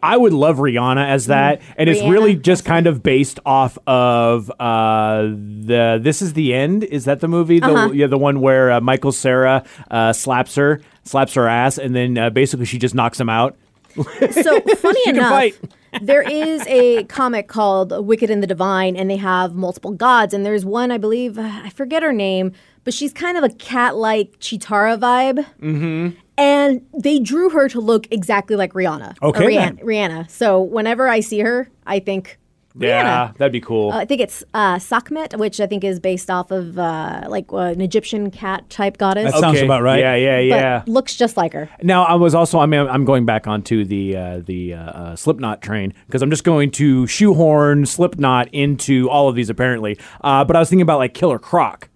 I 0.03 0.17
would 0.17 0.33
love 0.33 0.57
Rihanna 0.57 1.07
as 1.07 1.27
that, 1.27 1.61
and 1.77 1.87
it's 1.87 1.99
Rihanna, 2.01 2.11
really 2.11 2.35
just 2.35 2.65
kind 2.65 2.87
of 2.87 3.03
based 3.03 3.39
off 3.45 3.77
of 3.85 4.49
uh, 4.59 5.21
the 5.23 5.99
"This 6.01 6.23
Is 6.23 6.33
the 6.33 6.55
End." 6.55 6.83
Is 6.83 7.05
that 7.05 7.19
the 7.19 7.27
movie? 7.27 7.59
The, 7.59 7.67
Uh-huh. 7.67 7.91
Yeah, 7.91 8.07
the 8.07 8.17
one 8.17 8.41
where 8.41 8.71
uh, 8.71 8.81
Michael 8.81 9.11
Cera 9.11 9.63
uh, 9.91 10.11
slaps 10.13 10.55
her, 10.55 10.81
slaps 11.03 11.35
her 11.35 11.47
ass, 11.47 11.77
and 11.77 11.95
then 11.95 12.17
uh, 12.17 12.29
basically 12.31 12.65
she 12.65 12.79
just 12.79 12.95
knocks 12.95 13.19
him 13.19 13.29
out. 13.29 13.55
So 13.95 14.59
funny 14.75 15.01
enough, 15.07 15.29
fight. 15.29 15.55
There 16.01 16.21
is 16.21 16.65
a 16.67 17.03
comic 17.05 17.47
called 17.47 18.05
Wicked 18.05 18.29
and 18.29 18.41
the 18.41 18.47
Divine, 18.47 18.95
and 18.95 19.09
they 19.09 19.17
have 19.17 19.55
multiple 19.55 19.91
gods. 19.91 20.33
And 20.33 20.45
there's 20.45 20.63
one, 20.63 20.91
I 20.91 20.97
believe, 20.97 21.37
I 21.37 21.69
forget 21.69 22.03
her 22.03 22.13
name, 22.13 22.53
but 22.83 22.93
she's 22.93 23.11
kind 23.13 23.37
of 23.37 23.43
a 23.43 23.49
cat-like 23.49 24.39
Chitara 24.39 24.99
vibe. 24.99 25.45
Mm-hmm. 25.61 26.17
And 26.37 26.81
they 26.97 27.19
drew 27.19 27.49
her 27.51 27.69
to 27.69 27.79
look 27.79 28.07
exactly 28.09 28.55
like 28.55 28.73
Rihanna. 28.73 29.15
Okay, 29.21 29.45
Rihanna. 29.45 29.83
Rihanna. 29.83 30.29
So 30.29 30.61
whenever 30.61 31.07
I 31.07 31.19
see 31.19 31.39
her, 31.39 31.69
I 31.85 31.99
think 31.99 32.39
Rihanna. 32.75 32.81
Yeah, 32.87 33.31
that'd 33.37 33.51
be 33.51 33.61
cool. 33.61 33.91
Uh, 33.91 33.97
I 33.99 34.05
think 34.05 34.21
it's 34.21 34.43
uh, 34.53 34.75
Sakhmet, 34.75 35.37
which 35.37 35.59
I 35.59 35.67
think 35.67 35.83
is 35.83 35.99
based 35.99 36.29
off 36.29 36.51
of 36.51 36.77
uh, 36.79 37.25
like 37.27 37.51
uh, 37.51 37.57
an 37.57 37.81
Egyptian 37.81 38.31
cat 38.31 38.69
type 38.69 38.97
goddess. 38.97 39.31
That 39.31 39.39
sounds 39.39 39.57
Okay. 39.57 39.65
about 39.65 39.81
right. 39.81 39.99
Yeah, 39.99 40.15
yeah, 40.15 40.37
but 40.49 40.55
yeah. 40.61 40.83
looks 40.87 41.15
just 41.15 41.35
like 41.37 41.53
her. 41.53 41.69
Now 41.83 42.03
I 42.03 42.15
was 42.15 42.33
also 42.33 42.59
I 42.59 42.65
mean 42.65 42.87
I'm 42.87 43.05
going 43.05 43.25
back 43.25 43.47
onto 43.47 43.83
the 43.85 44.15
uh, 44.15 44.41
the 44.45 44.73
uh, 44.73 44.79
uh, 44.79 45.15
Slipknot 45.15 45.61
train 45.61 45.93
because 46.07 46.21
I'm 46.21 46.29
just 46.29 46.43
going 46.43 46.71
to 46.71 47.07
shoehorn 47.07 47.85
Slipknot 47.85 48.47
into 48.53 49.09
all 49.09 49.27
of 49.29 49.35
these 49.35 49.49
apparently. 49.49 49.99
Uh, 50.21 50.43
but 50.45 50.55
I 50.55 50.59
was 50.59 50.69
thinking 50.69 50.83
about 50.83 50.99
like 50.99 51.13
Killer 51.13 51.39
Croc. 51.39 51.89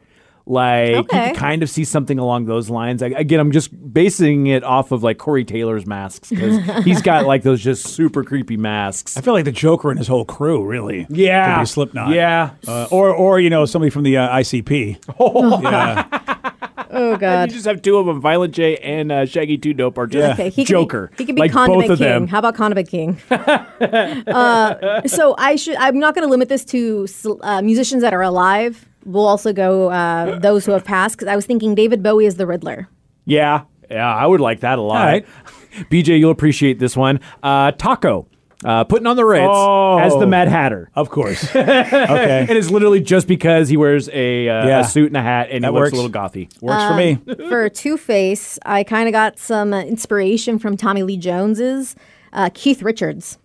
Like 0.48 0.96
you 0.96 1.04
can 1.06 1.36
kind 1.36 1.64
of 1.64 1.70
see 1.70 1.84
something 1.84 2.20
along 2.20 2.46
those 2.46 2.70
lines. 2.70 3.02
I, 3.02 3.08
again, 3.08 3.40
I'm 3.40 3.52
just 3.52 3.72
basing 3.94 4.48
it 4.48 4.64
off 4.64 4.92
of 4.92 5.02
like 5.02 5.18
Corey 5.18 5.44
Taylor's 5.44 5.88
masks 5.88 6.30
because 6.30 6.64
he's 6.86 7.02
got 7.02 7.26
like 7.26 7.42
those 7.42 7.64
just 7.64 7.88
super 7.88 8.24
creepy 8.24 8.56
masks. 8.56 9.18
I 9.18 9.22
feel 9.22 9.34
like 9.34 9.46
the 9.46 9.52
Joker 9.52 9.90
and 9.90 9.98
his 9.98 10.08
whole 10.08 10.26
crew 10.26 10.64
really. 10.64 11.08
Yeah, 11.10 11.56
Could 11.56 11.62
be 11.62 11.66
Slipknot. 11.66 12.14
Yeah, 12.14 12.52
Uh, 12.68 12.88
or, 12.92 13.10
or 13.12 13.40
you 13.40 13.50
know, 13.50 13.66
somebody 13.66 13.90
from 13.90 14.04
the 14.04 14.18
uh, 14.18 14.38
ICP. 14.38 14.98
yeah. 15.64 16.56
Oh 16.92 17.18
God. 17.18 17.50
you 17.50 17.56
just 17.56 17.66
have 17.66 17.82
two 17.82 17.98
of 17.98 18.06
them, 18.06 18.22
Violent 18.22 18.54
J 18.54 18.78
and 18.78 19.12
uh, 19.12 19.26
Shaggy 19.26 19.58
Two 19.58 19.74
Dope, 19.74 19.98
are 19.98 20.08
just 20.08 20.28
Yeah. 20.28 20.34
Okay, 20.34 20.50
he 20.50 20.64
could 20.64 20.72
Joker. 20.72 21.08
Be, 21.08 21.24
he 21.24 21.26
can 21.26 21.36
be 21.36 21.42
like 21.42 21.52
Condiment 21.52 21.88
both 21.88 21.94
of 21.94 22.00
King. 22.00 22.08
them. 22.08 22.28
How 22.28 22.40
about 22.40 22.56
Condiment 22.56 22.88
King? 22.88 23.20
uh, 23.32 25.02
so 25.08 25.36
I 25.38 25.56
should. 25.56 25.76
I'm 25.76 26.00
not 26.00 26.16
going 26.16 26.26
to 26.26 26.30
limit 26.30 26.50
this 26.50 26.64
to 26.66 27.08
uh, 27.42 27.62
musicians 27.62 28.02
that 28.02 28.14
are 28.14 28.22
alive. 28.22 28.86
We'll 29.06 29.28
also 29.28 29.54
go 29.54 29.90
uh, 29.92 30.40
those 30.40 30.66
who 30.66 30.72
have 30.72 30.84
passed 30.84 31.16
because 31.16 31.28
I 31.28 31.36
was 31.36 31.46
thinking 31.46 31.76
David 31.76 32.02
Bowie 32.04 32.26
is 32.26 32.36
the 32.36 32.48
Riddler. 32.48 32.88
Yeah, 33.26 33.64
yeah, 33.90 34.14
I 34.14 34.26
would 34.26 34.42
like 34.42 34.62
that 34.62 34.80
a 34.80 34.82
lot. 34.82 35.00
All 35.00 35.06
right. 35.06 35.26
BJ, 35.92 36.20
you'll 36.20 36.32
appreciate 36.32 36.80
this 36.80 36.96
one. 36.98 37.20
Uh, 37.44 37.72
Taco, 37.72 38.28
uh, 38.64 38.84
putting 38.86 39.06
on 39.08 39.16
the 39.16 39.26
Ritz 39.26 39.46
Oh. 39.48 39.98
as 40.00 40.14
the 40.18 40.26
Mad 40.26 40.48
Hatter. 40.48 40.90
Of 40.96 41.10
course. 41.10 41.44
okay. 41.56 42.46
And 42.48 42.52
it's 42.52 42.72
literally 42.72 43.00
just 43.02 43.28
because 43.28 43.68
he 43.70 43.78
wears 43.78 44.08
a, 44.10 44.48
uh, 44.50 44.68
Yeah. 44.68 44.80
a 44.80 44.84
suit 44.86 45.08
and 45.08 45.18
a 45.18 45.22
hat 45.22 45.50
and 45.52 45.64
That 45.64 45.68
he 45.68 45.74
looks 45.74 45.92
works. 45.92 45.94
a 45.94 45.96
little 45.98 46.12
gothy. 46.12 46.62
Works 46.62 46.84
for 46.86 46.96
me. 46.96 47.20
For 47.50 47.70
Two 47.70 47.98
Face, 47.98 48.58
I 48.66 48.84
kind 48.84 49.08
of 49.08 49.12
got 49.12 49.38
some 49.38 49.74
uh, 49.74 49.82
inspiration 49.82 50.58
from 50.60 50.78
Tommy 50.78 51.04
Lee 51.04 51.18
Jones's 51.18 51.96
uh, 52.34 52.50
Keith 52.54 52.82
Richards. 52.82 53.38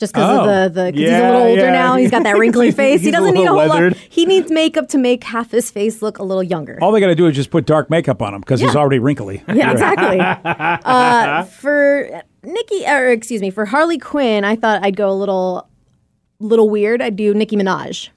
Just 0.00 0.14
because 0.14 0.38
Oh. 0.48 0.64
of 0.66 0.74
the, 0.74 0.84
the 0.86 0.92
'cause 0.92 0.98
he's 1.00 1.10
a 1.10 1.20
little 1.20 1.42
older 1.42 1.60
yeah. 1.66 1.72
now, 1.72 1.96
he's 1.96 2.10
got 2.10 2.22
that 2.22 2.38
wrinkly 2.38 2.70
face. 2.82 3.02
he 3.02 3.10
doesn't 3.10 3.34
need 3.34 3.44
a 3.44 3.48
whole 3.48 3.56
weathered. 3.58 3.92
lot. 3.92 4.02
He 4.08 4.24
needs 4.24 4.50
makeup 4.50 4.88
to 4.88 4.98
make 4.98 5.22
half 5.24 5.50
his 5.50 5.70
face 5.70 6.00
look 6.00 6.18
a 6.18 6.22
little 6.22 6.42
younger. 6.42 6.78
All 6.80 6.90
they 6.90 7.00
got 7.00 7.08
to 7.08 7.14
do 7.14 7.26
is 7.26 7.36
just 7.36 7.50
put 7.50 7.66
dark 7.66 7.90
makeup 7.90 8.22
on 8.22 8.32
him 8.34 8.40
because 8.40 8.60
he's 8.60 8.74
already 8.74 8.98
wrinkly. 8.98 9.42
Yeah, 9.54 9.70
exactly. 9.72 10.18
uh, 10.84 11.42
for 11.44 12.22
Nikki, 12.42 12.86
or 12.86 13.08
excuse 13.10 13.42
me, 13.42 13.50
for 13.50 13.66
Harley 13.66 13.98
Quinn, 13.98 14.42
I 14.42 14.56
thought 14.56 14.82
I'd 14.82 14.96
go 14.96 15.10
a 15.10 15.12
little, 15.12 15.68
little 16.38 16.70
weird. 16.70 17.02
I'd 17.02 17.16
do 17.16 17.34
Nicki 17.34 17.56
Minaj 17.56 18.08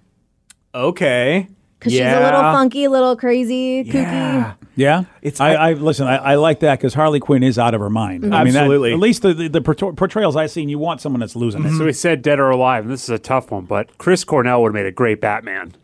Okay. 0.74 1.48
Because 1.84 1.94
she's 1.94 2.02
a 2.02 2.24
little 2.24 2.42
funky, 2.42 2.86
a 2.86 2.90
little 2.90 3.16
crazy, 3.16 3.84
kooky. 3.84 3.94
Yeah. 3.94 4.54
Yeah, 4.76 5.04
It's- 5.22 5.40
I, 5.40 5.54
I 5.54 5.74
listen. 5.74 6.08
I, 6.08 6.16
I 6.16 6.36
like 6.36 6.62
that 6.62 6.80
because 6.80 6.96
Harley 6.96 7.20
Quinn 7.20 7.44
is 7.44 7.60
out 7.60 7.76
of 7.76 7.82
her 7.82 7.92
mind. 7.92 8.34
I 8.34 8.44
mean, 8.44 8.54
that- 8.54 8.62
Absolutely. 8.62 8.94
at 8.94 8.98
least 9.00 9.22
the, 9.22 9.34
the, 9.34 9.48
the 9.48 9.62
portrayals 9.62 10.36
I've 10.36 10.50
seen, 10.50 10.68
you 10.68 10.80
want 10.80 11.00
someone 11.00 11.20
that's 11.20 11.36
losing 11.36 11.64
it. 11.64 11.78
So 11.78 11.86
we 11.86 11.94
said 11.94 12.24
dead 12.24 12.40
or 12.40 12.50
alive, 12.50 12.86
and 12.86 12.92
this 12.92 13.04
is 13.04 13.10
a 13.10 13.20
tough 13.20 13.52
one, 13.52 13.66
but 13.66 13.98
Chris 14.00 14.24
Cornell 14.24 14.64
would 14.64 14.70
have 14.70 14.74
made 14.74 14.88
a 14.88 14.92
great 14.92 15.22
Batman. 15.22 15.76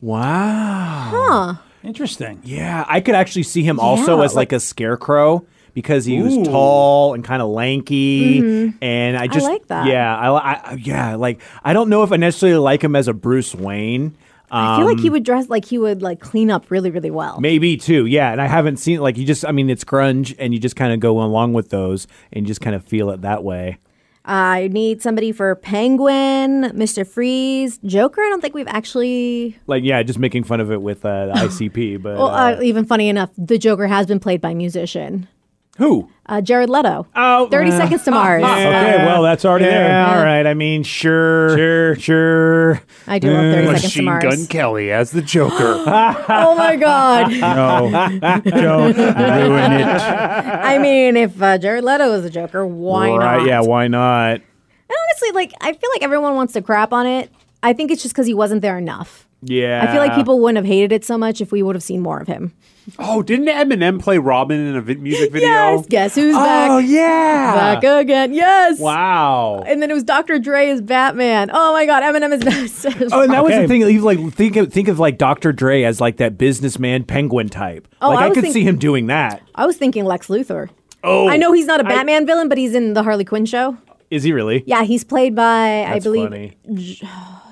Wow. 0.00 1.58
Interesting. 1.82 2.40
Yeah, 2.42 2.84
I 2.88 3.00
could 3.00 3.14
actually 3.14 3.44
see 3.44 3.62
him 3.62 3.78
also 3.78 4.18
Yeah, 4.18 4.24
as 4.24 4.34
like, 4.34 4.52
a 4.52 4.60
scarecrow 4.60 5.46
because 5.72 6.04
he 6.04 6.20
was 6.20 6.36
tall 6.48 7.14
and 7.14 7.24
kind 7.24 7.40
of 7.40 7.48
lanky, 7.48 8.40
mm-hmm. 8.40 8.76
and 8.82 9.16
I 9.16 9.28
just 9.28 9.46
like 9.46 9.66
that. 9.68 9.86
Yeah, 9.86 10.16
I, 10.16 10.30
I 10.30 10.74
yeah 10.74 11.14
like 11.14 11.40
I 11.62 11.72
don't 11.72 11.88
know 11.88 12.02
if 12.02 12.10
I 12.10 12.16
necessarily 12.16 12.58
like 12.58 12.82
him 12.82 12.96
as 12.96 13.06
a 13.08 13.14
Bruce 13.14 13.54
Wayne. 13.54 14.16
I 14.50 14.76
feel 14.76 14.86
like 14.86 14.96
Um, 14.96 15.02
he 15.02 15.10
would 15.10 15.22
dress 15.24 15.48
like 15.48 15.64
he 15.64 15.78
would 15.78 16.02
like 16.02 16.20
clean 16.20 16.50
up 16.50 16.70
really, 16.70 16.90
really 16.90 17.10
well. 17.10 17.40
Maybe 17.40 17.76
too, 17.76 18.06
yeah. 18.06 18.32
And 18.32 18.40
I 18.40 18.46
haven't 18.46 18.78
seen 18.78 19.00
like 19.00 19.16
you 19.16 19.24
just. 19.24 19.44
I 19.44 19.52
mean, 19.52 19.70
it's 19.70 19.84
grunge, 19.84 20.34
and 20.38 20.52
you 20.52 20.58
just 20.60 20.76
kind 20.76 20.92
of 20.92 21.00
go 21.00 21.20
along 21.22 21.52
with 21.52 21.70
those, 21.70 22.06
and 22.32 22.44
you 22.44 22.48
just 22.48 22.60
kind 22.60 22.74
of 22.74 22.84
feel 22.84 23.10
it 23.10 23.22
that 23.22 23.44
way. 23.44 23.78
I 24.22 24.68
need 24.70 25.00
somebody 25.00 25.32
for 25.32 25.54
Penguin, 25.56 26.72
Mister 26.74 27.04
Freeze, 27.04 27.78
Joker. 27.84 28.20
I 28.20 28.28
don't 28.28 28.40
think 28.40 28.54
we've 28.54 28.68
actually. 28.68 29.56
Like, 29.66 29.82
yeah, 29.84 30.02
just 30.02 30.18
making 30.18 30.44
fun 30.44 30.60
of 30.60 30.70
it 30.70 30.82
with 30.82 31.04
uh, 31.04 31.32
ICP. 31.36 32.02
But 32.02 32.18
Well, 32.18 32.28
uh, 32.28 32.56
uh, 32.56 32.60
even 32.62 32.84
funny 32.84 33.08
enough, 33.08 33.30
the 33.38 33.56
Joker 33.58 33.86
has 33.86 34.06
been 34.06 34.20
played 34.20 34.40
by 34.40 34.50
a 34.50 34.54
musician, 34.54 35.26
who? 35.78 36.08
uh, 36.26 36.40
Jared 36.40 36.70
Leto. 36.70 37.06
Oh, 37.16 37.48
30 37.48 37.70
uh, 37.70 37.76
Seconds 37.76 38.04
to 38.04 38.10
Mars. 38.12 38.42
Okay, 38.44 38.96
well 39.04 39.22
that's 39.22 39.44
already 39.44 39.64
Yeah, 39.64 40.06
there. 40.06 40.18
all 40.18 40.24
right. 40.24 40.46
I 40.46 40.54
mean, 40.54 40.82
sure, 40.84 41.56
sure, 41.56 41.96
sure. 41.96 42.82
I 43.08 43.18
do 43.18 43.32
love 43.32 43.52
30 43.52 43.66
Seconds 43.66 43.80
to 43.82 43.86
Machine 43.88 44.04
Mars. 44.04 44.22
Gun 44.24 44.46
Kelly 44.46 44.92
as 44.92 45.10
the 45.10 45.22
Joker. 45.22 45.84
Oh 46.32 46.54
my 46.56 46.76
God. 46.76 47.30
No, 47.40 47.90
don't 48.44 48.96
ruin 48.96 49.72
it. 49.72 49.86
I 49.86 50.78
mean, 50.78 51.16
if 51.16 51.40
uh, 51.42 51.58
Jared 51.58 51.82
Leto 51.84 52.12
is 52.12 52.22
the 52.22 52.30
Joker, 52.30 52.64
why 52.66 53.10
right? 53.10 53.38
not? 53.38 53.46
Yeah, 53.46 53.60
why 53.62 53.88
not? 53.88 54.34
And 54.34 54.98
honestly, 55.08 55.30
like 55.32 55.52
I 55.60 55.72
feel 55.72 55.90
like 55.94 56.02
everyone 56.02 56.34
wants 56.34 56.52
to 56.52 56.62
crap 56.62 56.92
on 56.92 57.06
it. 57.06 57.30
I 57.62 57.72
think 57.72 57.90
it's 57.90 58.02
just 58.02 58.14
because 58.14 58.26
he 58.26 58.34
wasn't 58.34 58.62
there 58.62 58.78
enough. 58.78 59.26
Yeah, 59.42 59.82
I 59.82 59.90
feel 59.92 60.00
like 60.00 60.14
people 60.14 60.38
wouldn't 60.40 60.56
have 60.56 60.66
hated 60.66 60.92
it 60.92 61.04
so 61.04 61.16
much 61.16 61.40
if 61.40 61.50
we 61.50 61.62
would 61.62 61.74
have 61.74 61.82
seen 61.82 62.00
more 62.02 62.18
of 62.20 62.26
him. 62.28 62.52
oh, 62.98 63.22
didn't 63.22 63.46
Eminem 63.46 63.98
play 64.00 64.18
Robin 64.18 64.58
in 64.58 64.76
a 64.76 64.82
vi- 64.82 64.96
music 64.96 65.32
video? 65.32 65.48
Yes, 65.48 65.86
guess 65.88 66.14
who's 66.14 66.34
Oh 66.34 66.38
back? 66.38 66.70
Oh, 66.70 66.78
yeah! 66.78 67.54
Back 67.80 67.84
again. 68.02 68.34
Yes. 68.34 68.78
Wow. 68.78 69.62
And 69.66 69.80
then 69.80 69.90
it 69.90 69.94
was 69.94 70.04
Dr. 70.04 70.38
Dre 70.38 70.68
as 70.68 70.82
Batman. 70.82 71.50
Oh 71.52 71.72
my 71.72 71.86
God, 71.86 72.02
Eminem 72.02 72.32
is 72.34 72.44
best. 72.84 73.12
Oh, 73.12 73.22
and 73.22 73.32
that 73.32 73.42
was 73.42 73.54
the 73.54 73.66
thing. 73.66 73.80
You 73.82 74.00
like 74.02 74.18
think 74.34 74.56
of 74.56 74.72
think 74.72 74.88
of 74.88 74.98
like 74.98 75.16
Dr. 75.16 75.52
Dre 75.52 75.84
as 75.84 76.00
like 76.00 76.18
that 76.18 76.36
businessman 76.36 77.04
penguin 77.04 77.48
type. 77.48 77.88
Oh, 78.02 78.10
like 78.10 78.18
I 78.18 78.26
I, 78.26 78.30
could 78.30 78.42
think- 78.42 78.52
see 78.54 78.62
him 78.64 78.76
doing 78.78 79.06
that. 79.06 79.42
I 79.54 79.64
was 79.66 79.76
thinking 79.78 80.04
Lex 80.04 80.26
Luthor. 80.28 80.68
Oh, 81.02 81.28
I 81.30 81.38
know 81.38 81.52
he's 81.52 81.64
not 81.66 81.80
a 81.80 81.84
Batman 81.84 82.26
villain, 82.26 82.50
but 82.50 82.58
he's 82.58 82.74
in 82.74 82.92
the 82.92 83.02
Harley 83.02 83.24
Quinn 83.24 83.46
show. 83.46 83.78
Is 84.10 84.22
he 84.24 84.32
really? 84.32 84.64
Yeah, 84.66 84.82
he's 84.82 85.04
played 85.04 85.34
by 85.36 85.84
I 85.84 86.00
believe 86.00 86.28
funny. 86.28 86.56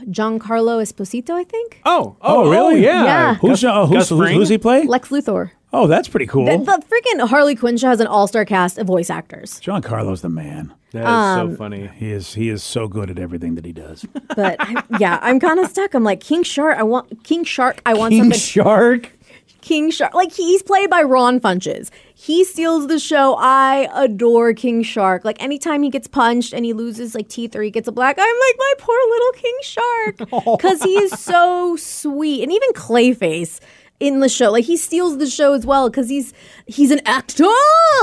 Giancarlo 0.06 0.80
Esposito. 0.82 1.30
I 1.30 1.44
think 1.44 1.80
Oh, 1.84 2.16
Oh, 2.20 2.50
really? 2.50 2.82
yeah. 2.82 3.04
Yeah. 3.04 3.34
Who's, 3.36 3.64
uh, 3.64 3.86
who's, 3.86 3.96
Gus 3.96 4.08
who's, 4.10 4.30
who's 4.30 4.48
he 4.48 4.58
play? 4.58 4.84
Lex 4.84 5.08
Luthor. 5.10 5.50
Oh, 5.72 5.86
that's 5.86 6.08
pretty 6.08 6.26
cool. 6.26 6.46
The, 6.46 6.56
the 6.64 6.82
freaking 6.88 7.28
Harley 7.28 7.54
Quinn 7.54 7.76
show 7.76 7.88
has 7.88 8.00
an 8.00 8.06
all-star 8.06 8.44
cast 8.46 8.78
of 8.78 8.86
voice 8.86 9.10
actors. 9.10 9.60
Giancarlo's 9.60 10.22
the 10.22 10.30
man. 10.30 10.72
That 10.92 11.02
is 11.02 11.06
Um, 11.08 11.50
so 11.50 11.56
funny. 11.58 11.90
He 11.94 12.10
is 12.10 12.32
he 12.32 12.48
is 12.48 12.62
so 12.62 12.88
good 12.88 13.10
at 13.10 13.18
everything 13.18 13.54
that 13.56 13.66
he 13.66 13.72
does. 13.72 14.06
But 14.34 14.56
I, 14.60 14.82
yeah, 14.98 15.18
I'm 15.20 15.38
kind 15.38 15.60
of 15.60 15.68
stuck. 15.68 15.92
I'm 15.92 16.04
like 16.04 16.20
King 16.20 16.42
Shark. 16.42 16.78
I 16.78 16.82
want 16.84 17.22
King 17.24 17.44
Shark. 17.44 17.82
I 17.84 17.92
want 17.92 18.12
King 18.12 18.22
something. 18.22 18.38
Shark. 18.40 19.12
King 19.60 19.90
Shark. 19.90 20.14
Like 20.14 20.32
he's 20.32 20.62
played 20.62 20.90
by 20.90 21.02
Ron 21.02 21.40
Funches. 21.40 21.90
He 22.14 22.44
steals 22.44 22.86
the 22.86 22.98
show. 22.98 23.36
I 23.38 23.88
adore 23.94 24.54
King 24.54 24.82
Shark. 24.82 25.24
Like 25.24 25.42
anytime 25.42 25.82
he 25.82 25.90
gets 25.90 26.08
punched 26.08 26.52
and 26.52 26.64
he 26.64 26.72
loses 26.72 27.14
like 27.14 27.28
teeth 27.28 27.54
or 27.54 27.62
he 27.62 27.70
gets 27.70 27.88
a 27.88 27.92
black, 27.92 28.18
eye, 28.18 28.22
I'm 28.22 28.26
like 28.26 28.56
my 28.58 28.74
poor 28.78 28.98
little 29.08 29.32
King 29.32 29.56
Shark 29.62 30.28
oh. 30.46 30.56
because 30.56 30.82
he 30.82 30.98
is 30.98 31.18
so 31.18 31.76
sweet. 31.76 32.42
And 32.42 32.52
even 32.52 32.72
Clayface 32.72 33.60
in 34.00 34.20
the 34.20 34.28
show, 34.28 34.52
like 34.52 34.64
he 34.64 34.76
steals 34.76 35.18
the 35.18 35.26
show 35.26 35.54
as 35.54 35.66
well 35.66 35.90
because 35.90 36.08
he's 36.08 36.32
he's 36.66 36.90
an 36.90 37.00
actor 37.04 37.46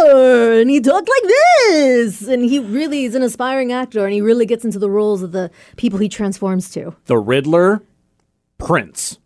and 0.02 0.70
he 0.70 0.82
talks 0.82 1.10
like 1.10 1.32
this 1.70 2.28
and 2.28 2.44
he 2.44 2.60
really 2.60 3.06
is 3.06 3.16
an 3.16 3.22
aspiring 3.22 3.72
actor 3.72 4.04
and 4.04 4.14
he 4.14 4.22
really 4.22 4.46
gets 4.46 4.66
into 4.66 4.80
the 4.80 4.90
roles 4.90 5.22
of 5.22 5.32
the 5.32 5.50
people 5.78 6.00
he 6.00 6.10
transforms 6.10 6.70
to. 6.72 6.96
The 7.06 7.18
Riddler. 7.18 7.82
Prince. 8.58 9.20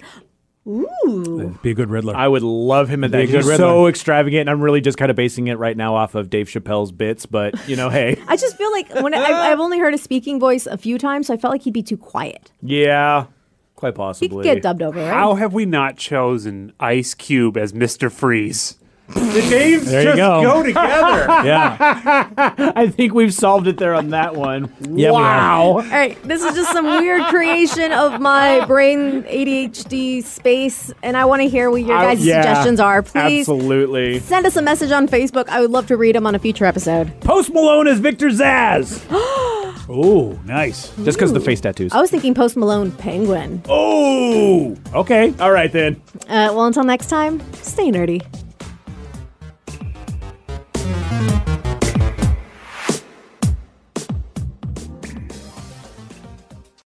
Be 1.62 1.72
a 1.72 1.74
good 1.74 1.90
Riddler. 1.90 2.16
I 2.16 2.28
would 2.28 2.44
love 2.44 2.90
him 2.90 3.04
at 3.04 3.12
that. 3.12 3.18
Be 3.18 3.24
a 3.24 3.28
good 3.28 3.44
He's 3.46 3.58
so 3.58 3.88
extravagant. 3.88 4.42
And 4.42 4.50
I'm 4.50 4.62
really 4.62 4.82
just 4.82 4.98
kind 4.98 5.10
of 5.10 5.16
basing 5.18 5.48
it 5.48 5.58
right 5.58 5.76
now 5.76 5.96
off 5.96 6.16
of 6.16 6.30
Dave 6.30 6.48
Chappelle's 6.48 6.92
bits, 6.92 7.26
but 7.26 7.56
you 7.68 7.76
know, 7.76 7.90
hey, 7.90 8.22
I 8.28 8.36
just 8.38 8.58
feel 8.58 8.72
like 8.72 8.94
when 8.96 9.14
I, 9.14 9.52
I've 9.52 9.60
only 9.60 9.80
heard 9.80 9.94
a 9.94 9.98
speaking 9.98 10.40
voice 10.40 10.66
a 10.68 10.78
few 10.78 10.98
times, 10.98 11.28
so 11.28 11.34
I 11.34 11.38
felt 11.38 11.52
like 11.52 11.64
he'd 11.64 11.74
be 11.74 11.84
too 11.84 11.98
quiet. 11.98 12.52
yeah, 12.62 13.26
quite 13.76 13.94
He 13.94 13.98
possibly. 13.98 14.30
could 14.30 14.44
get 14.44 14.62
dubbed 14.64 14.82
over, 14.82 15.00
right? 15.00 15.14
How 15.14 15.36
have 15.36 15.54
we 15.54 15.66
not 15.66 15.98
chosen 15.98 16.74
Ice 16.80 17.14
Cube 17.14 17.58
as 17.58 17.74
Mr. 17.74 18.12
Freeze? 18.12 18.76
The 19.10 19.48
names 19.50 19.86
There 19.90 20.02
you 20.02 20.08
just 20.10 20.18
go. 20.18 20.42
go 20.44 20.64
together. 20.64 21.26
Yeah. 21.50 22.54
I 22.76 22.88
think 22.90 23.14
we've 23.14 23.34
solved 23.34 23.68
it 23.68 23.78
there 23.78 23.94
on 23.96 24.10
that 24.10 24.36
one. 24.36 24.72
Yeah, 24.82 25.12
wow. 25.12 25.62
All 25.64 25.82
right, 25.82 26.22
this 26.24 26.44
is 26.44 26.54
just 26.56 26.72
some 26.72 26.86
weird 26.86 27.24
creation 27.26 27.92
of 27.92 28.20
my 28.22 28.66
brain 28.66 29.24
ADHD 29.24 30.24
space, 30.24 30.92
and 31.02 31.16
I 31.18 31.26
want 31.26 31.42
to 31.42 31.50
hear 31.50 31.72
what 31.72 31.82
your 31.84 31.96
I- 31.98 32.14
guys' 32.16 32.26
yeah, 32.26 32.42
suggestions 32.42 32.80
are. 32.80 33.02
Please 33.02 33.42
Absolutely. 33.50 34.20
send 34.20 34.46
us 34.46 34.56
a 34.58 34.62
message 34.62 34.92
on 34.92 35.08
Facebook. 35.08 35.48
I 35.50 35.62
would 35.62 35.72
love 35.72 35.88
to 35.88 35.98
read 35.98 36.16
them 36.16 36.28
on 36.28 36.36
a 36.36 36.40
future 36.40 36.66
episode. 36.66 37.12
Post 37.22 37.54
Malone 37.54 37.88
is 37.88 38.00
Victor 38.00 38.28
Zsasz. 38.30 39.06
oh, 39.90 40.38
nice. 40.46 40.94
Just 41.04 41.18
because 41.18 41.32
of 41.32 41.36
the 41.36 41.40
face 41.46 41.62
tattoos. 41.62 41.94
I 41.94 42.02
was 42.02 42.12
thinking 42.12 42.34
Post 42.34 42.58
Malone 42.58 42.92
Penguin. 42.92 43.62
Oh. 43.68 44.76
Okay. 44.94 45.34
All 45.40 45.52
right 45.52 45.72
then. 45.72 46.02
Uh, 46.24 46.52
well, 46.54 46.66
until 46.66 46.84
next 46.84 47.08
time, 47.08 47.42
stay 47.54 47.92
nerdy. 47.92 48.24